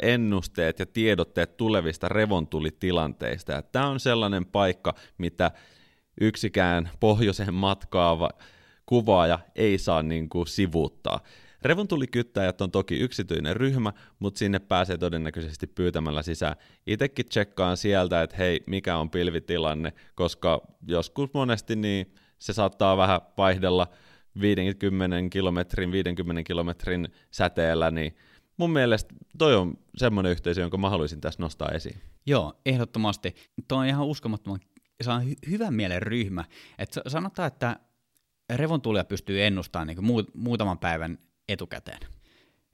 ennusteet 0.02 0.80
ja 0.80 0.86
tiedotteet 0.86 1.58
tulevista 1.58 2.10
revontulitilanteista. 2.10 3.62
Tämä 3.62 3.88
on 3.88 4.00
sellainen 4.00 4.46
paikka, 4.46 4.94
mitä 5.18 5.52
yksikään 6.22 6.90
pohjoisen 7.00 7.54
matkaava 7.54 8.30
kuvaaja 8.86 9.40
ei 9.56 9.78
saa 9.78 10.04
niin 10.04 10.30
kuin 10.30 10.48
sivuuttaa. 10.48 11.20
Revontulikyttäjät 11.62 12.62
on 12.62 12.72
toki 12.72 12.96
yksityinen 12.96 13.56
ryhmä, 13.56 13.94
mutta 14.20 14.40
sinne 14.40 14.60
pääsee 14.60 14.98
todennäköisesti 14.98 15.68
pyytämällä 15.68 16.22
sisään. 16.22 16.56
Itekin 16.88 17.26
tsekkaan 17.26 17.78
sieltä, 17.78 18.22
että 18.22 18.38
hei, 18.38 18.64
mikä 18.68 18.98
on 18.98 19.10
pilvitilanne, 19.10 19.94
koska 20.16 20.62
joskus 20.88 21.34
monesti 21.34 21.76
niin 21.76 22.14
se 22.40 22.54
saattaa 22.54 22.98
vähän 22.98 23.22
vaihdella 23.38 23.88
50 24.42 25.18
kilometrin, 25.30 25.92
50 25.92 26.44
kilometrin 26.44 27.08
säteellä, 27.32 27.92
niin 27.92 28.16
mun 28.58 28.72
mielestä 28.72 29.16
toi 29.38 29.56
on 29.56 29.78
semmoinen 29.98 30.32
yhteisö, 30.32 30.62
jonka 30.62 30.78
mä 30.78 30.90
haluaisin 30.90 31.22
tässä 31.22 31.44
nostaa 31.44 31.70
esiin. 31.70 32.02
Joo, 32.26 32.54
ehdottomasti. 32.66 33.36
Tuo 33.68 33.78
on 33.78 33.86
ihan 33.86 34.06
uskomattoman 34.06 34.60
se 35.02 35.12
on 35.12 35.22
hy- 35.24 35.50
hyvän 35.50 35.74
mielen 35.74 36.02
ryhmä. 36.02 36.46
Et 36.78 36.98
sanotaan, 37.08 37.48
että 37.48 37.80
revontulia 38.56 39.04
pystyy 39.04 39.44
ennustamaan 39.44 39.88
niin 39.88 40.06
muut, 40.06 40.36
muutaman 40.36 40.80
päivän 40.80 41.18
etukäteen. 41.50 42.00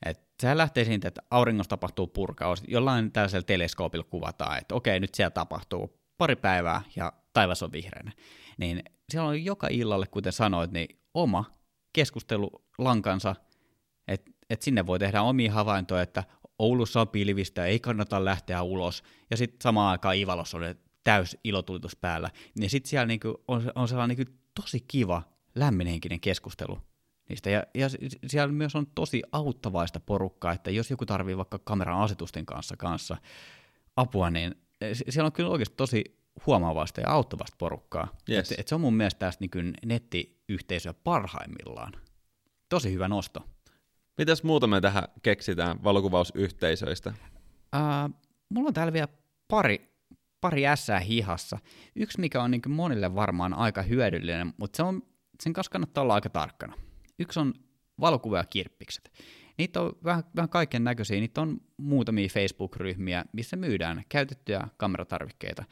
Et 0.06 0.22
sehän 0.42 0.58
lähtee 0.58 0.86
siitä, 0.86 1.08
että 1.08 1.22
auringossa 1.32 1.70
tapahtuu 1.70 2.08
purkaus, 2.08 2.64
jollain 2.68 3.12
tällaisella 3.12 3.44
teleskoopilla 3.44 4.04
kuvataan, 4.04 4.58
että 4.58 4.76
okei, 4.76 5.00
nyt 5.00 5.16
siellä 5.16 5.30
tapahtuu 5.30 6.00
pari 6.18 6.36
päivää 6.36 6.82
ja 6.96 7.14
taivas 7.34 7.64
on 7.64 7.72
vihreänä. 7.72 8.12
Niin 8.58 8.84
siellä 9.10 9.30
on 9.30 9.46
joka 9.46 9.68
illalle, 9.72 10.08
kuten 10.08 10.34
sanoit, 10.34 10.72
niin 10.72 11.00
oma 11.14 11.46
keskustelulankansa, 11.94 13.36
että 14.08 14.32
et 14.50 14.62
sinne 14.62 14.86
voi 14.86 15.00
tehdä 15.00 15.22
omia 15.22 15.54
havaintoja, 15.54 16.02
että 16.02 16.24
Oulussa 16.60 17.02
on 17.02 17.08
pilvistä, 17.08 17.66
ei 17.66 17.80
kannata 17.80 18.26
lähteä 18.26 18.62
ulos, 18.62 19.04
ja 19.32 19.38
sitten 19.38 19.62
samaan 19.64 19.92
aikaan 19.92 20.18
Ivalossa 20.18 20.58
on, 20.58 20.76
täys 21.04 21.38
ilotulitus 21.44 21.96
päällä, 21.96 22.30
niin 22.60 22.70
sitten 22.70 22.90
siellä 22.90 23.06
niinku 23.06 23.44
on, 23.48 23.72
on 23.76 23.88
sellainen 23.88 24.18
niinku 24.18 24.34
tosi 24.62 24.80
kiva, 24.88 25.24
lämminhenkinen 25.56 26.20
keskustelu 26.20 26.80
niistä. 27.30 27.50
Ja, 27.50 27.64
ja 27.74 27.88
siellä 28.28 28.54
myös 28.54 28.76
on 28.76 28.88
tosi 28.96 29.22
auttavaista 29.32 30.00
porukkaa, 30.00 30.54
että 30.54 30.72
jos 30.72 30.92
joku 30.92 31.06
tarvii 31.06 31.38
vaikka 31.38 31.60
kameran 31.60 32.00
asetusten 32.00 32.46
kanssa, 32.46 32.78
kanssa 32.78 33.18
apua, 33.96 34.30
niin 34.30 34.56
e, 34.82 34.94
siellä 34.94 35.26
on 35.26 35.32
kyllä 35.32 35.50
oikeasti 35.50 35.76
tosi 35.76 36.04
huomaavasta 36.46 37.02
ja 37.02 37.10
auttavasta 37.10 37.56
porukkaa. 37.58 38.08
Yes. 38.30 38.52
Et, 38.52 38.60
et 38.60 38.68
se 38.68 38.76
on 38.76 38.82
mun 38.82 38.94
mielestä 38.94 39.20
tästä 39.20 39.46
niin 39.54 39.74
nettiyhteisöä 39.86 40.94
parhaimmillaan. 40.94 41.94
Tosi 42.70 42.94
hyvä 42.94 43.08
nosto. 43.08 43.46
Mitäs 44.18 44.44
muuta 44.44 44.68
me 44.68 44.82
tähän 44.82 45.04
keksitään 45.22 45.84
valokuvausyhteisöistä? 45.84 47.14
Uh, 47.76 48.16
mulla 48.50 48.68
on 48.68 48.74
täällä 48.74 48.94
vielä 48.94 49.08
pari 49.48 49.93
pari 50.44 50.68
ässää 50.68 51.00
hihassa. 51.00 51.58
Yksi, 51.96 52.20
mikä 52.20 52.44
on 52.44 52.52
niin 52.52 52.62
monille 52.68 53.16
varmaan 53.16 53.54
aika 53.54 53.82
hyödyllinen, 53.82 54.54
mutta 54.58 54.78
se 54.78 54.84
on, 54.84 55.02
sen 55.44 55.54
kanssa 55.54 55.72
kannattaa 55.72 56.02
olla 56.02 56.14
aika 56.14 56.30
tarkkana. 56.30 56.74
Yksi 57.20 57.40
on 57.40 57.54
valokuva 58.00 58.38
ja 58.38 58.44
kirppikset. 58.44 59.12
Niitä 59.58 59.82
on 59.82 59.92
vähän, 60.04 60.24
vähän 60.36 60.50
kaiken 60.50 60.84
näköisiä. 60.84 61.20
Niitä 61.20 61.42
on 61.42 61.62
muutamia 61.78 62.30
Facebook-ryhmiä, 62.30 63.26
missä 63.34 63.56
myydään 63.56 64.04
käytettyjä 64.10 64.68
kameratarvikkeita. 64.78 65.64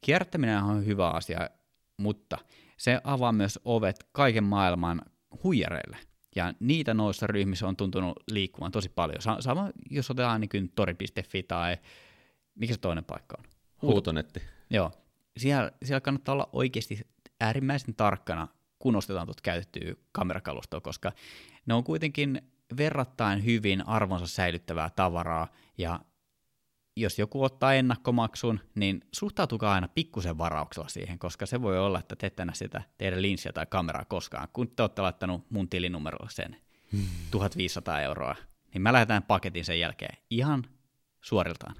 Kierrättäminen 0.00 0.62
on 0.62 0.86
hyvä 0.86 1.10
asia, 1.10 1.50
mutta 1.96 2.38
se 2.76 3.00
avaa 3.04 3.32
myös 3.32 3.60
ovet 3.64 4.08
kaiken 4.12 4.44
maailman 4.44 5.02
huijareille. 5.44 5.96
Ja 6.36 6.54
niitä 6.60 6.94
noissa 6.94 7.26
ryhmissä 7.26 7.68
on 7.68 7.76
tuntunut 7.76 8.22
liikkuvan 8.30 8.72
tosi 8.72 8.88
paljon. 8.88 9.22
Sama, 9.40 9.70
jos 9.90 10.10
otetaan 10.10 10.40
niin 10.40 10.72
tori.fi 10.74 11.42
tai 11.42 11.76
mikä 12.54 12.74
se 12.74 12.80
toinen 12.80 13.04
paikka 13.04 13.36
on? 13.38 13.59
Huutonetti. 13.82 14.42
Joo. 14.70 14.92
Siellä, 15.36 15.72
siellä 15.84 16.00
kannattaa 16.00 16.32
olla 16.32 16.48
oikeasti 16.52 17.00
äärimmäisen 17.40 17.94
tarkkana, 17.94 18.48
kun 18.78 18.96
ostetaan 18.96 19.26
tuota 19.26 19.40
käytettyä 19.42 19.94
kamerakalustoa, 20.12 20.80
koska 20.80 21.12
ne 21.66 21.74
on 21.74 21.84
kuitenkin 21.84 22.42
verrattain 22.76 23.44
hyvin 23.44 23.86
arvonsa 23.86 24.26
säilyttävää 24.26 24.90
tavaraa, 24.90 25.48
ja 25.78 26.00
jos 26.96 27.18
joku 27.18 27.44
ottaa 27.44 27.74
ennakkomaksun, 27.74 28.60
niin 28.74 29.04
suhtautukaa 29.12 29.74
aina 29.74 29.88
pikkusen 29.88 30.38
varauksella 30.38 30.88
siihen, 30.88 31.18
koska 31.18 31.46
se 31.46 31.62
voi 31.62 31.78
olla, 31.78 31.98
että 31.98 32.16
te 32.16 32.26
ette 32.26 32.46
sitä 32.52 32.82
teidän 32.98 33.22
linssiä 33.22 33.52
tai 33.52 33.66
kameraa 33.66 34.04
koskaan, 34.04 34.48
kun 34.52 34.70
te 34.70 34.82
olette 34.82 35.02
laittanut 35.02 35.50
mun 35.50 35.68
tilinumerolle 35.68 36.30
sen 36.30 36.56
1500 37.30 37.94
hmm. 37.94 38.04
euroa, 38.04 38.36
niin 38.74 38.82
mä 38.82 38.92
lähetän 38.92 39.22
paketin 39.22 39.64
sen 39.64 39.80
jälkeen 39.80 40.16
ihan 40.30 40.64
suoriltaan. 41.20 41.76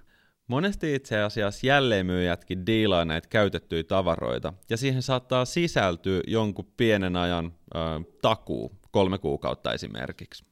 Monesti 0.51 0.95
itse 0.95 1.23
asiassa 1.23 1.67
jälleenmyyjätkin 1.67 2.67
diilaa 2.67 3.05
näitä 3.05 3.29
käytettyjä 3.29 3.85
tavaroita, 3.85 4.53
ja 4.71 4.77
siihen 4.77 5.03
saattaa 5.03 5.45
sisältyä 5.45 6.21
jonkun 6.27 6.73
pienen 6.77 7.17
ajan 7.17 7.47
äh, 7.77 7.83
takuu, 8.23 8.73
kolme 8.91 9.19
kuukautta 9.19 9.73
esimerkiksi. 9.73 10.45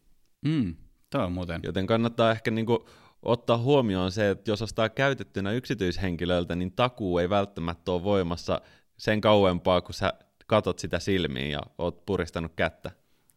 Mm, 0.45 0.77
toi 1.11 1.25
on 1.25 1.33
muuten. 1.33 1.61
Joten 1.65 1.87
kannattaa 1.87 2.31
ehkä 2.31 2.51
niinku 2.51 2.89
ottaa 3.23 3.59
huomioon 3.59 4.13
se, 4.13 4.31
että 4.31 4.51
jos 4.51 4.63
ostaa 4.63 4.89
käytettynä 4.89 5.53
yksityishenkilöltä, 5.53 6.57
niin 6.57 6.73
takuu 6.73 7.19
ei 7.19 7.31
välttämättä 7.31 7.93
ole 7.93 8.05
voimassa 8.05 8.61
sen 8.99 9.21
kauempaa, 9.21 9.81
kun 9.81 9.95
sä 9.95 10.13
katot 10.47 10.79
sitä 10.79 10.99
silmiin 10.99 11.51
ja 11.51 11.61
oot 11.79 12.07
puristanut 12.07 12.53
kättä. 12.57 12.91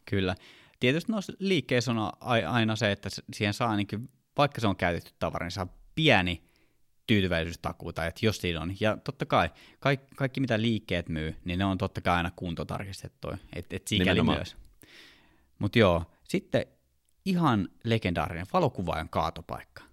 Kyllä. 0.06 0.36
Tietysti 0.80 1.12
noissa 1.12 1.34
liikkeissä 1.40 1.92
on 1.92 2.12
aina 2.48 2.76
se, 2.76 2.92
että 2.92 3.10
siihen 3.34 3.54
saa, 3.54 3.76
niin 3.76 3.88
kuin, 3.88 4.10
vaikka 4.38 4.62
se 4.62 4.68
on 4.68 4.76
käytetty 4.76 5.12
tavara, 5.20 5.46
niin 5.46 5.52
saa 5.52 5.68
pieni 5.96 6.51
tyytyväisyystakuuta, 7.08 8.06
että 8.06 8.26
jos 8.26 8.38
siinä 8.38 8.62
on. 8.62 8.74
Ja 8.80 8.98
totta 8.98 9.26
kai, 9.26 9.50
kaikki, 9.80 10.16
kaikki 10.16 10.40
mitä 10.40 10.62
liikkeet 10.62 11.10
myy, 11.10 11.36
niin 11.46 11.60
ne 11.60 11.66
on 11.66 11.78
totta 11.78 12.02
kai 12.02 12.18
aina 12.18 12.32
kuntotarkistettu, 12.36 13.28
että 13.56 13.76
et 13.76 13.88
sikäli 13.88 14.10
Nimenomaan. 14.10 14.38
myös. 14.38 14.58
Mutta 15.60 15.80
joo, 15.80 16.04
sitten 16.24 16.66
ihan 17.26 17.70
legendaarinen 17.84 18.46
valokuvaajan 18.54 19.10
kaatopaikka. 19.10 19.84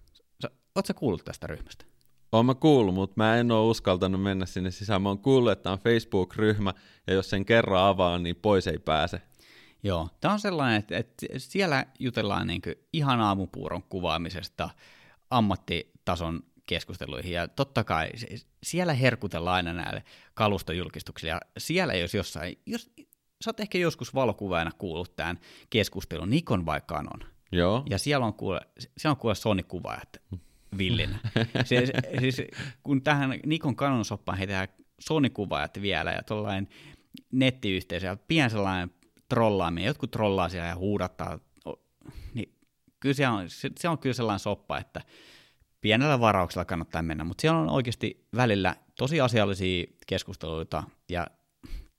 Oletko 0.75 0.93
kuullut 0.95 1.25
tästä 1.25 1.47
ryhmästä? 1.47 1.85
Oon 2.31 2.45
mä 2.45 2.55
kuullut, 2.55 2.95
mutta 2.95 3.13
mä 3.17 3.37
en 3.37 3.51
oo 3.51 3.69
uskaltanut 3.69 4.21
mennä 4.21 4.45
sinne 4.45 4.71
sisään. 4.71 5.01
Mä 5.01 5.09
oon 5.09 5.19
kuullut, 5.19 5.51
että 5.51 5.71
on 5.71 5.79
Facebook-ryhmä, 5.79 6.73
ja 7.07 7.13
jos 7.13 7.29
sen 7.29 7.45
kerran 7.45 7.83
avaa, 7.83 8.17
niin 8.17 8.35
pois 8.35 8.67
ei 8.67 8.79
pääse. 8.79 9.21
Joo, 9.83 10.09
tämä 10.21 10.33
on 10.33 10.39
sellainen, 10.39 10.79
että, 10.79 10.97
että 10.97 11.25
siellä 11.37 11.85
jutellaan 11.99 12.47
niin 12.47 12.61
ihan 12.93 13.21
aamupuuron 13.21 13.83
kuvaamisesta 13.83 14.69
ammattitason 15.29 16.43
keskusteluihin, 16.69 17.31
ja 17.31 17.47
totta 17.47 17.83
kai 17.83 18.09
siellä 18.63 18.93
herkutellaan 18.93 19.55
aina 19.55 19.73
näille 19.73 20.03
kalustojulkistuksille, 20.33 21.31
ja 21.31 21.39
siellä 21.57 21.93
jos 21.93 22.13
jossain, 22.13 22.59
jos, 22.65 22.91
sä 23.43 23.49
oot 23.49 23.59
ehkä 23.59 23.77
joskus 23.77 24.13
valokuvaajana 24.13 24.71
kuullut 24.77 25.15
tämän 25.15 25.39
keskustelun, 25.69 26.29
Nikon 26.29 26.65
vaikka 26.65 26.97
on. 26.97 27.19
Joo. 27.51 27.83
Ja 27.89 27.97
siellä 27.97 28.25
on 28.25 28.33
kuule, 28.33 28.61
siellä 28.77 29.11
on 29.11 29.17
kuule 29.17 29.35
Sony-kuvaajat 29.35 30.21
villinä. 30.77 31.19
se, 31.65 31.85
siis, 32.19 32.41
kun 32.83 33.01
tähän 33.01 33.39
Nikon 33.45 33.75
Canon 33.75 34.05
soppaan 34.05 34.37
heitetään 34.37 34.67
Sony-kuvaajat 34.99 35.81
vielä 35.81 36.11
ja 36.11 36.23
tuollainen 36.23 36.67
nettiyhteisö 37.31 38.07
ja 38.07 38.17
pien 38.27 38.49
sellainen 38.49 38.91
trollaaminen, 39.29 39.87
jotkut 39.87 40.11
trollaa 40.11 40.49
siellä 40.49 40.67
ja 40.67 40.75
huudattaa, 40.75 41.39
niin 42.33 42.53
kyllä 42.99 43.13
se 43.13 43.27
on, 43.27 43.49
se, 43.49 43.69
se 43.79 43.89
on 43.89 43.97
kyllä 43.97 44.13
sellainen 44.13 44.39
soppa, 44.39 44.77
että 44.77 45.01
pienellä 45.81 46.19
varauksella 46.19 46.65
kannattaa 46.65 47.01
mennä, 47.01 47.23
mutta 47.23 47.41
siellä 47.41 47.59
on 47.59 47.69
oikeasti 47.69 48.27
välillä 48.35 48.75
tosi 48.97 49.21
asiallisia 49.21 49.85
keskusteluita 50.07 50.83
ja 51.09 51.27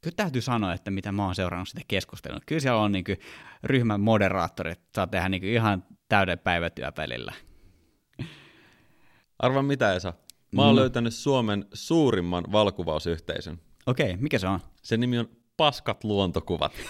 kyllä 0.01 0.15
täytyy 0.17 0.43
sanoa, 0.43 0.73
että 0.73 0.91
mitä 0.91 1.13
mä 1.13 1.25
oon 1.25 1.35
seurannut 1.35 1.69
sitä 1.69 1.81
keskustelua. 1.89 2.41
Kyllä 2.47 2.61
siellä 2.61 2.81
on 2.81 2.93
niin 2.93 3.05
kuin, 3.05 3.19
ryhmän 3.65 4.01
moderaattorit, 4.01 4.81
saa 4.95 5.07
tehdä 5.07 5.29
niin 5.29 5.41
kuin, 5.41 5.53
ihan 5.53 5.85
täyden 6.09 6.39
päivätyöpelillä. 6.39 7.33
Arva 9.39 9.63
mitä 9.63 9.95
Esa? 9.95 10.13
Mä 10.53 10.63
oon 10.63 10.77
no. 10.77 10.81
löytänyt 10.81 11.15
Suomen 11.15 11.67
suurimman 11.73 12.45
valokuvausyhteisön. 12.53 13.61
Okei, 13.87 14.11
okay, 14.11 14.23
mikä 14.23 14.39
se 14.39 14.47
on? 14.49 14.61
Se 14.83 14.97
nimi 14.97 15.19
on 15.19 15.29
Paskat 15.57 16.05
luontokuvat. 16.05 16.73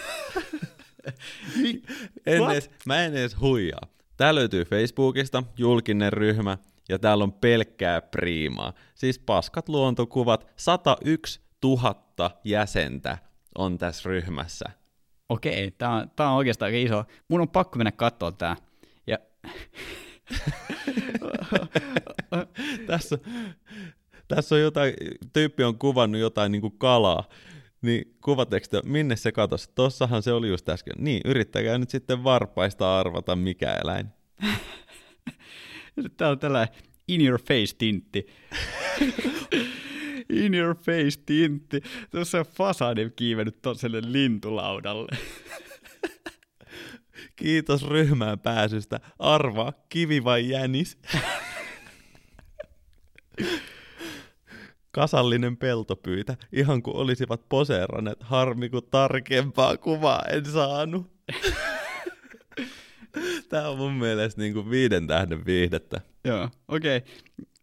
en 2.27 2.51
edes, 2.51 2.71
mä 2.87 3.05
en 3.05 3.17
edes 3.17 3.41
huijaa. 3.41 3.87
Tää 4.17 4.35
löytyy 4.35 4.65
Facebookista, 4.65 5.43
julkinen 5.57 6.13
ryhmä, 6.13 6.59
ja 6.91 6.99
täällä 6.99 7.25
on 7.25 7.33
pelkkää 7.33 8.03
priimaa. 8.03 8.73
Siis 8.95 9.19
paskat 9.19 9.69
luontokuvat, 9.69 10.47
101 10.57 11.41
000 11.65 12.41
jäsentä 12.45 13.19
on 13.59 13.79
tässä 13.79 14.09
ryhmässä. 14.09 14.65
Okei, 15.29 15.71
tää 15.71 15.91
on, 15.91 16.11
tää 16.17 16.31
on 16.31 16.37
oikeastaan 16.37 16.67
aika 16.67 16.87
iso. 16.87 17.05
Mun 17.29 17.41
on 17.41 17.49
pakko 17.49 17.79
mennä 17.79 17.93
katsoa 17.93 18.33
tää. 18.33 18.57
Ja... 19.07 19.19
tässä, 22.87 23.19
tässä 24.29 24.55
on 24.55 24.61
jotain, 24.61 24.95
tyyppi 25.33 25.65
on 25.65 25.79
kuvannut 25.79 26.21
jotain 26.21 26.53
niin 26.53 26.63
kuin 26.63 26.79
kalaa, 26.79 27.25
niin 27.83 28.17
kuvateksti, 28.25 28.77
minne 28.85 29.17
se 29.17 29.33
katosi? 29.33 29.71
Tossahan 29.75 30.23
se 30.23 30.33
oli 30.33 30.49
just 30.49 30.69
äsken. 30.69 30.95
Niin, 30.99 31.21
yrittäkää 31.25 31.79
nyt 31.79 31.91
sitten 31.91 32.25
varpaista 32.25 32.99
arvata 32.99 33.37
mikä 33.37 33.79
eläin. 33.85 34.07
Tää 36.17 36.29
on 36.29 36.39
tällainen 36.39 36.75
in 37.09 37.27
your 37.27 37.41
face 37.41 37.77
tintti. 37.79 38.27
in 40.45 40.55
your 40.55 40.77
face 40.77 41.23
tintti. 41.27 41.81
Tuossa 42.11 42.39
on 42.39 42.45
fasadi 42.45 43.11
kiivennyt 43.17 43.63
tuollaiselle 43.63 44.03
lintulaudalle. 44.05 45.17
Kiitos 47.37 47.89
ryhmään 47.89 48.39
pääsystä. 48.39 49.01
Arva, 49.19 49.73
kivi 49.89 50.25
vai 50.25 50.49
jänis? 50.49 50.99
Kasallinen 54.91 55.57
peltopyytä, 55.57 56.37
ihan 56.53 56.83
kuin 56.83 56.97
olisivat 56.97 57.49
poseeranneet. 57.49 58.23
Harmi, 58.23 58.69
kun 58.69 58.83
tarkempaa 58.91 59.77
kuvaa 59.77 60.23
en 60.31 60.45
saanut. 60.45 61.11
Tämä 63.51 63.69
on 63.69 63.79
mun 63.79 63.93
mielestä 63.93 64.41
niin 64.41 64.55
kuin 64.55 64.71
viiden 64.71 65.07
tähden 65.07 65.47
viihdettä. 65.47 66.01
Joo, 66.25 66.49
okei. 66.69 66.97
Okay. 66.97 67.09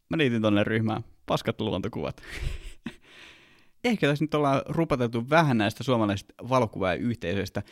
Mä 0.09 0.17
liitin 0.17 0.41
tonne 0.41 0.63
ryhmään. 0.63 1.03
Paskat 1.25 1.61
luontokuvat. 1.61 2.21
Ehkä 3.83 4.07
tässä 4.07 4.23
nyt 4.23 4.33
ollaan 4.33 4.61
rupateltu 4.65 5.29
vähän 5.29 5.57
näistä 5.57 5.83
suomalaisista 5.83 6.33
valokuvaajayhteisöistä, 6.49 7.63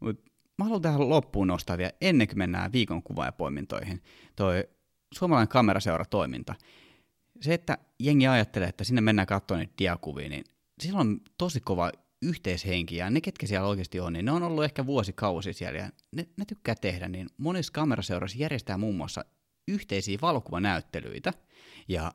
mutta 0.00 0.30
mä 0.58 0.64
haluan 0.64 0.82
tähän 0.82 1.08
loppuun 1.08 1.48
nostaa 1.48 1.78
vielä 1.78 1.92
ennen 2.00 2.28
kuin 2.28 2.38
mennään 2.38 2.72
viikon 2.72 3.02
kuvaajapoimintoihin. 3.02 4.02
Toi 4.36 4.64
suomalainen 5.14 5.48
kameraseuratoiminta. 5.48 6.54
Se, 7.40 7.54
että 7.54 7.78
jengi 7.98 8.26
ajattelee, 8.26 8.68
että 8.68 8.84
sinne 8.84 9.00
mennään 9.00 9.26
katsomaan 9.26 9.60
niitä 9.60 9.74
diakuvia, 9.78 10.28
niin 10.28 10.44
sillä 10.80 11.00
on 11.00 11.20
tosi 11.38 11.60
kova 11.60 11.92
yhteishenki, 12.22 12.96
ja 12.96 13.10
ne, 13.10 13.20
ketkä 13.20 13.46
siellä 13.46 13.68
oikeasti 13.68 14.00
on, 14.00 14.12
niin 14.12 14.24
ne 14.24 14.32
on 14.32 14.42
ollut 14.42 14.64
ehkä 14.64 14.86
vuosikausi 14.86 15.52
siellä, 15.52 15.78
ja 15.78 15.90
ne, 16.12 16.28
ne 16.36 16.44
tykkää 16.44 16.74
tehdä, 16.74 17.08
niin 17.08 17.28
monissa 17.36 17.72
kameraseurassa 17.72 18.38
järjestää 18.38 18.78
muun 18.78 18.96
muassa 18.96 19.24
yhteisiä 19.68 20.18
valokuvanäyttelyitä, 20.22 21.32
ja 21.88 22.12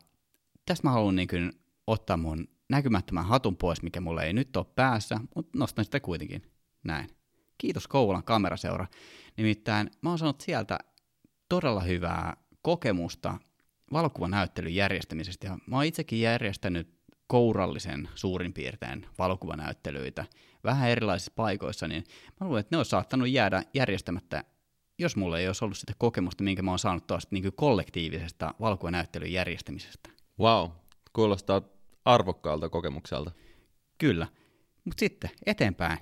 tästä 0.66 0.88
mä 0.88 0.92
haluan 0.92 1.16
niin 1.16 1.28
kuin 1.28 1.52
ottaa 1.88 2.18
mun 2.18 2.48
näkymättömän 2.70 3.26
hatun 3.26 3.58
pois, 3.58 3.82
mikä 3.82 4.02
mulla 4.02 4.24
ei 4.24 4.34
nyt 4.34 4.58
ole 4.58 4.66
päässä, 4.76 5.20
mutta 5.36 5.58
nostan 5.58 5.86
sitä 5.86 6.00
kuitenkin 6.00 6.42
näin. 6.84 7.10
Kiitos 7.58 7.88
Kouvolan 7.88 8.24
kameraseura. 8.24 8.88
Nimittäin 9.38 9.92
mä 10.02 10.10
oon 10.10 10.20
saanut 10.20 10.42
sieltä 10.42 10.80
todella 11.50 11.82
hyvää 11.82 12.38
kokemusta 12.62 13.40
valokuvanäyttelyn 13.94 14.76
järjestämisestä, 14.76 15.48
ja 15.48 15.58
mä 15.68 15.76
oon 15.76 15.86
itsekin 15.86 16.22
järjestänyt 16.22 16.97
kourallisen 17.28 18.10
suurin 18.16 18.54
piirtein 18.54 19.06
valokuvanäyttelyitä 19.20 20.26
vähän 20.64 20.90
erilaisissa 20.90 21.32
paikoissa, 21.36 21.88
niin 21.88 22.04
mä 22.40 22.48
luulen, 22.48 22.60
että 22.60 22.76
ne 22.76 22.78
olisi 22.78 22.90
saattanut 22.90 23.30
jäädä 23.30 23.64
järjestämättä, 23.74 24.44
jos 25.00 25.16
mulla 25.16 25.40
ei 25.40 25.48
olisi 25.48 25.66
ollut 25.66 25.78
sitä 25.78 25.94
kokemusta, 25.98 26.44
minkä 26.44 26.62
mä 26.62 26.72
oon 26.72 26.80
saanut 26.80 27.08
tuosta 27.08 27.30
niin 27.32 27.54
kollektiivisesta 27.56 28.54
valokuvanäyttelyn 28.60 29.34
järjestämisestä. 29.34 30.10
Wow, 30.40 30.70
kuulostaa 31.14 31.62
arvokkaalta 32.06 32.70
kokemukselta. 32.70 33.32
Kyllä, 33.98 34.28
mutta 34.86 35.00
sitten 35.00 35.30
eteenpäin. 35.46 36.00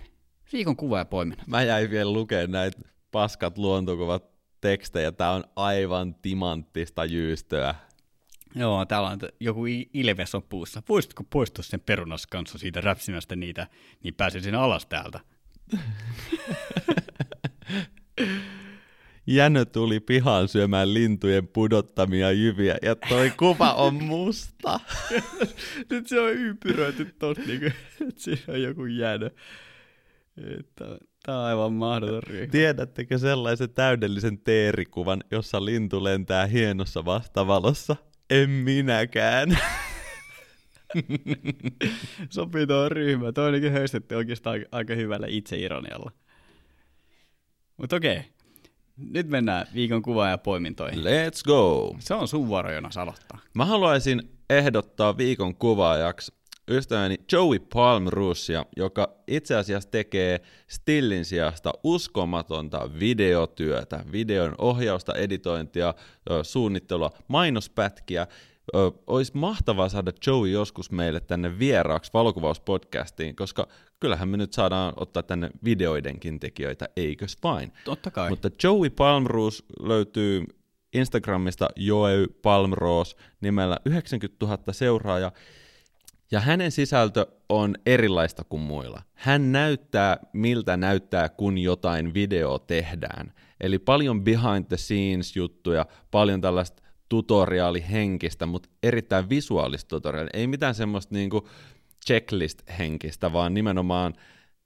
Viikon 0.54 0.76
kuva 0.76 0.98
ja 0.98 1.06
poiminnat. 1.06 1.48
Mä 1.48 1.64
jäin 1.64 1.90
vielä 1.90 2.14
lukemaan 2.14 2.52
näitä 2.52 2.82
paskat 3.12 3.58
luontokuvat 3.58 4.24
tekstejä. 4.62 5.12
Tää 5.12 5.32
on 5.32 5.44
aivan 5.56 6.16
timanttista 6.16 7.06
jyystöä. 7.06 7.76
Joo, 8.56 8.86
täällä 8.86 9.10
on 9.10 9.20
joku 9.40 9.66
ilves 9.94 10.36
on 10.36 10.44
puussa. 10.44 10.84
Voisitko 10.90 11.24
poistua 11.30 11.64
sen 11.64 11.80
perunas 11.80 12.28
kanssa 12.28 12.58
siitä 12.58 12.82
räpsimästä 12.82 13.36
niitä, 13.36 13.68
niin 14.04 14.14
pääsisin 14.14 14.56
alas 14.56 14.86
täältä. 14.86 15.20
Jänö 19.28 19.66
tuli 19.66 20.00
pihaan 20.00 20.48
syömään 20.48 20.94
lintujen 20.94 21.48
pudottamia 21.48 22.32
jyviä, 22.32 22.78
ja 22.82 22.96
toi 22.96 23.32
kuva 23.38 23.74
on 23.74 24.04
musta. 24.04 24.80
Nyt 25.90 26.08
se 26.08 26.20
on 26.20 26.32
ympyröity 26.32 27.06
tossa, 27.20 27.44
niin 27.48 27.60
kuin, 27.60 27.74
että 28.10 28.22
siinä 28.22 28.44
on 28.48 28.62
joku 28.62 28.86
jänö. 28.86 29.30
Tämä 30.76 30.92
on 31.28 31.46
aivan 31.46 31.74
mahdoton. 31.74 32.22
Tiedättekö 32.52 33.18
sellaisen 33.18 33.70
täydellisen 33.70 34.38
teerikuvan, 34.38 35.24
jossa 35.32 35.66
lintu 35.66 36.04
lentää 36.04 36.46
hienossa 36.46 37.06
vastavalossa? 37.06 37.96
En 38.30 38.50
minäkään. 38.50 39.50
Sopii 42.30 42.68
tuo 42.68 42.90
ryhmä. 42.90 43.26
On 43.38 43.54
niin 43.54 43.72
höystetty 43.72 44.16
oikeastaan 44.16 44.66
aika, 44.72 44.96
hyvällä 44.96 45.28
itseironialla. 45.30 46.12
Mutta 47.78 47.96
okei. 47.96 48.22
Nyt 48.98 49.28
mennään 49.28 49.68
viikon 49.74 50.02
kuvaan 50.02 50.32
ja 50.32 50.38
poimintoihin. 50.38 51.00
Let's 51.00 51.44
go! 51.46 51.96
Se 52.00 52.14
on 52.14 52.28
sun 52.28 52.48
vuoro, 52.48 52.72
Jonas, 52.72 52.98
aloittaa. 52.98 53.40
Mä 53.54 53.66
haluaisin 53.66 54.22
ehdottaa 54.50 55.18
viikon 55.18 55.56
kuvaajaksi 55.56 56.34
ystäväni 56.70 57.18
Joey 57.32 57.60
Palmrusia, 57.74 58.66
joka 58.78 59.10
itse 59.28 59.56
asiassa 59.56 59.92
tekee 59.92 60.42
stillin 60.68 61.26
sijasta 61.26 61.74
uskomatonta 61.84 62.90
videotyötä, 63.00 64.04
videon 64.12 64.56
ohjausta, 64.58 65.16
editointia, 65.16 65.94
suunnittelua, 66.44 67.12
mainospätkiä. 67.28 68.28
Olisi 69.08 69.32
mahtavaa 69.36 69.90
saada 69.90 70.12
Joey 70.28 70.50
joskus 70.50 70.92
meille 70.92 71.20
tänne 71.20 71.60
vieraaksi 71.60 72.12
valokuvauspodcastiin, 72.14 73.36
koska 73.36 73.68
kyllähän 74.00 74.30
me 74.30 74.38
nyt 74.38 74.54
saadaan 74.54 74.94
ottaa 74.96 75.24
tänne 75.24 75.50
videoidenkin 75.64 76.40
tekijöitä, 76.40 76.90
eikös 76.96 77.38
vain? 77.44 77.74
Totta 77.84 78.12
kai. 78.12 78.30
Mutta 78.30 78.50
Joey 78.64 78.90
Palmroos 78.90 79.66
löytyy 79.80 80.44
Instagramista 80.94 81.70
Joey 81.76 82.28
Palmroos 82.28 83.18
nimellä 83.42 83.78
90 83.86 84.46
000 84.46 84.74
seuraajaa. 84.74 85.32
Ja 86.32 86.40
hänen 86.40 86.72
sisältö 86.72 87.28
on 87.50 87.76
erilaista 87.86 88.44
kuin 88.44 88.62
muilla. 88.62 89.02
Hän 89.14 89.52
näyttää, 89.52 90.18
miltä 90.34 90.78
näyttää, 90.78 91.30
kun 91.30 91.58
jotain 91.58 92.14
video 92.14 92.60
tehdään. 92.60 93.34
Eli 93.62 93.80
paljon 93.80 94.24
behind 94.24 94.66
the 94.68 94.78
scenes 94.78 95.36
juttuja, 95.36 95.86
paljon 96.12 96.42
tällaista 96.42 96.84
tutoriaalihenkistä, 97.10 98.46
mutta 98.46 98.70
erittäin 98.84 99.30
visuaalista 99.30 99.90
tutoriaalia. 99.90 100.30
Ei 100.34 100.48
mitään 100.48 100.76
semmoista 100.76 101.16
niinku 101.16 101.48
checklist-henkistä, 102.06 103.34
vaan 103.34 103.54
nimenomaan 103.54 104.14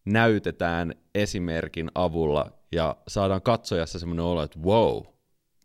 näytetään 0.05 0.93
esimerkin 1.15 1.91
avulla 1.95 2.51
ja 2.71 2.95
saadaan 3.07 3.41
katsojassa 3.41 3.99
semmoinen 3.99 4.25
olo, 4.25 4.43
että 4.43 4.59
wow, 4.59 5.03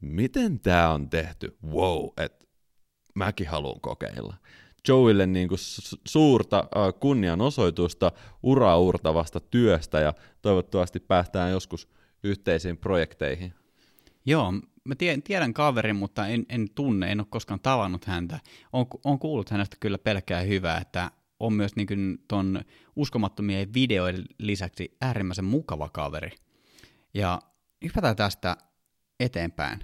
miten 0.00 0.60
tämä 0.60 0.90
on 0.90 1.10
tehty? 1.10 1.56
Wow, 1.66 2.06
että 2.16 2.44
mäkin 3.14 3.48
haluan 3.48 3.80
kokeilla. 3.80 4.34
Joeille 4.88 5.26
niin 5.26 5.48
kuin 5.48 5.58
suurta 6.06 6.68
kunnianosoitusta 7.00 8.12
uraurtavasta 8.42 9.40
työstä 9.40 10.00
ja 10.00 10.14
toivottavasti 10.42 11.00
päästään 11.00 11.50
joskus 11.50 11.88
yhteisiin 12.22 12.76
projekteihin. 12.76 13.54
Joo, 14.26 14.52
mä 14.84 14.94
tiedän 15.24 15.54
kaverin, 15.54 15.96
mutta 15.96 16.26
en, 16.26 16.46
en 16.48 16.68
tunne, 16.74 17.12
en 17.12 17.20
ole 17.20 17.26
koskaan 17.30 17.60
tavannut 17.60 18.04
häntä. 18.04 18.40
On, 18.72 18.86
on 19.04 19.18
kuullut 19.18 19.50
hänestä 19.50 19.76
kyllä 19.80 19.98
pelkkää 19.98 20.40
hyvää, 20.40 20.78
että 20.78 21.10
on 21.40 21.52
myös 21.52 21.76
niin 21.76 22.18
ton 22.28 22.60
uskomattomien 22.96 23.74
videoiden 23.74 24.24
lisäksi 24.38 24.96
äärimmäisen 25.00 25.44
mukava 25.44 25.88
kaveri. 25.88 26.30
Ja 27.14 27.42
hypätään 27.84 28.16
tästä 28.16 28.56
eteenpäin. 29.20 29.80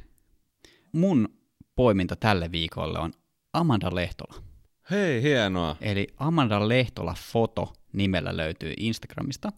Mun 0.92 1.28
poiminta 1.74 2.16
tälle 2.16 2.52
viikolle 2.52 2.98
on 2.98 3.12
Amanda 3.52 3.94
Lehtola. 3.94 4.49
Hei, 4.90 5.22
hienoa. 5.22 5.76
Eli 5.80 6.06
Amanda 6.16 6.68
Lehtola 6.68 7.14
foto 7.32 7.72
nimellä 7.92 8.36
löytyy 8.36 8.74
Instagramista. 8.76 9.52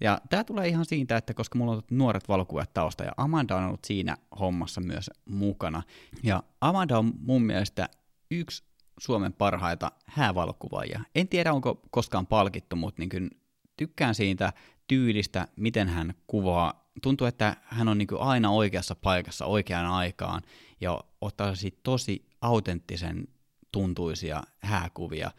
Ja 0.00 0.20
tämä 0.30 0.44
tulee 0.44 0.68
ihan 0.68 0.84
siitä, 0.84 1.16
että 1.16 1.34
koska 1.34 1.58
mulla 1.58 1.72
on 1.72 1.82
nuoret 1.90 2.28
valokuvat 2.28 2.74
tausta 2.74 3.04
ja 3.04 3.12
Amanda 3.16 3.56
on 3.56 3.64
ollut 3.64 3.84
siinä 3.84 4.16
hommassa 4.40 4.80
myös 4.80 5.10
mukana. 5.24 5.82
Ja 6.22 6.42
Amanda 6.60 6.98
on 6.98 7.12
mun 7.18 7.42
mielestä 7.42 7.88
yksi 8.30 8.64
Suomen 8.98 9.32
parhaita 9.32 9.92
häävalokuvaajia. 10.06 11.00
En 11.14 11.28
tiedä, 11.28 11.52
onko 11.52 11.82
koskaan 11.90 12.26
palkittu, 12.26 12.76
mutta 12.76 13.02
niin 13.02 13.30
tykkään 13.76 14.14
siitä 14.14 14.52
tyylistä, 14.86 15.48
miten 15.56 15.88
hän 15.88 16.14
kuvaa. 16.26 16.90
Tuntuu, 17.02 17.26
että 17.26 17.56
hän 17.64 17.88
on 17.88 17.98
niin 17.98 18.08
aina 18.18 18.50
oikeassa 18.50 18.94
paikassa 18.94 19.46
oikeaan 19.46 19.86
aikaan 19.86 20.42
ja 20.80 21.04
ottaa 21.20 21.52
tosi 21.82 22.28
autenttisen 22.40 23.28
tuntuisia 23.72 24.42
hääkuvia 24.58 25.30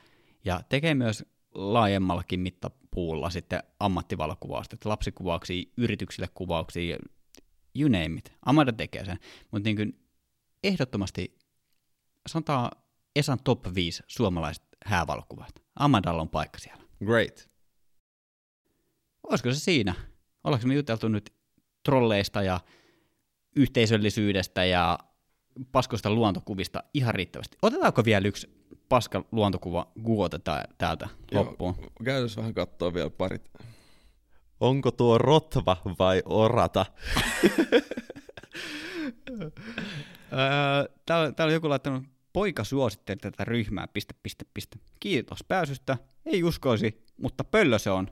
ja 0.45 0.61
tekee 0.69 0.93
myös 0.93 1.25
laajemmallakin 1.53 2.39
mittapuulla 2.39 3.29
sitten 3.29 3.63
ammattivalokuvausta, 3.79 4.75
että 4.75 4.89
lapsikuvauksia, 4.89 5.63
yrityksille 5.77 6.27
kuvauksia, 6.33 6.97
you 7.79 7.89
name 7.89 8.19
it. 8.19 8.33
Amanda 8.45 8.73
tekee 8.73 9.05
sen, 9.05 9.19
mutta 9.51 9.69
niin 9.69 9.99
ehdottomasti 10.63 11.37
sanotaan 12.27 12.71
Esan 13.15 13.39
top 13.43 13.65
5 13.75 14.03
suomalaiset 14.07 14.63
häävalokuvat. 14.85 15.63
Amandalla 15.75 16.21
on 16.21 16.29
paikka 16.29 16.59
siellä. 16.59 16.83
Great. 17.05 17.49
Olisiko 19.23 19.53
se 19.53 19.59
siinä? 19.59 19.95
Ollaanko 20.43 20.67
me 20.67 20.73
juteltu 20.73 21.07
nyt 21.07 21.33
trolleista 21.83 22.43
ja 22.43 22.59
yhteisöllisyydestä 23.55 24.65
ja 24.65 24.99
paskoista 25.71 26.09
luontokuvista 26.09 26.83
ihan 26.93 27.15
riittävästi. 27.15 27.57
Otetaanko 27.61 28.05
vielä 28.05 28.27
yksi 28.27 28.57
paska 28.89 29.25
luontokuva 29.31 29.91
guote 30.05 30.39
täältä 30.77 31.09
Joo, 31.31 31.45
loppuun? 31.45 31.75
Käydään 32.03 32.29
vähän 32.37 32.53
katsoa 32.53 32.93
vielä 32.93 33.09
parit. 33.09 33.51
Onko 34.59 34.91
tuo 34.91 35.17
rotva 35.17 35.77
vai 35.99 36.21
orata? 36.25 36.85
täällä, 41.05 41.31
täällä 41.31 41.51
on 41.51 41.53
joku 41.53 41.69
laittanut, 41.69 42.03
poika 42.33 42.63
suositteli 42.63 43.17
tätä 43.17 43.45
ryhmää, 43.45 43.87
piste, 43.87 44.13
piste, 44.23 44.45
piste. 44.53 44.79
Kiitos 44.99 45.39
pääsystä, 45.47 45.97
ei 46.25 46.43
uskoisi, 46.43 47.05
mutta 47.21 47.43
pöllö 47.43 47.79
se 47.79 47.89
on 47.89 48.07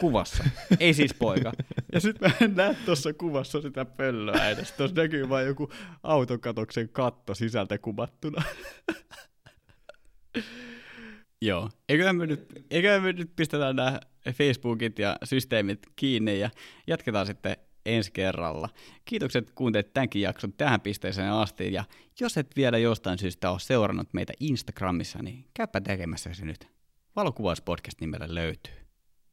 kuvassa, 0.00 0.44
ei 0.80 0.94
siis 0.94 1.14
poika. 1.14 1.52
Ja 1.92 2.00
sitten 2.00 2.30
mä 2.30 2.36
en 2.46 2.54
näe 2.54 2.76
tuossa 2.84 3.12
kuvassa 3.12 3.60
sitä 3.60 3.84
pöllöä 3.84 4.48
edes. 4.48 4.72
Tuossa 4.72 5.02
näkyy 5.02 5.28
vain 5.28 5.46
joku 5.46 5.70
autokatoksen 6.02 6.88
katto 6.88 7.34
sisältä 7.34 7.78
kuvattuna. 7.78 8.42
Joo, 11.42 11.70
eiköhän 11.88 12.16
me, 12.16 12.26
nyt, 12.26 12.64
eiköhän 12.70 13.02
me 13.02 13.12
nyt 13.12 13.30
pistetään 13.36 13.76
nämä 13.76 14.00
Facebookit 14.30 14.98
ja 14.98 15.16
systeemit 15.24 15.78
kiinni 15.96 16.40
ja 16.40 16.50
jatketaan 16.86 17.26
sitten 17.26 17.56
ensi 17.86 18.12
kerralla. 18.12 18.68
Kiitokset 19.04 19.50
kuuntelit 19.50 19.92
tämänkin 19.92 20.22
jakson 20.22 20.52
tähän 20.52 20.80
pisteeseen 20.80 21.32
asti, 21.32 21.72
ja 21.72 21.84
jos 22.20 22.36
et 22.36 22.56
vielä 22.56 22.78
jostain 22.78 23.18
syystä 23.18 23.50
ole 23.50 23.60
seurannut 23.60 24.08
meitä 24.12 24.32
Instagramissa, 24.40 25.22
niin 25.22 25.44
käypä 25.54 25.80
tekemässä 25.80 26.34
se 26.34 26.44
nyt. 26.44 26.68
Valokuvauspodcast 27.16 28.00
nimellä 28.00 28.34
löytyy. 28.34 28.87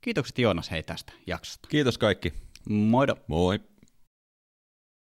Kiitokset 0.05 0.39
Joonas 0.39 0.71
hei 0.71 0.83
tästä 0.83 1.13
jaksosta. 1.27 1.67
Kiitos 1.69 1.97
kaikki. 1.97 2.33
Moido. 2.69 3.15
Moi. 3.27 3.59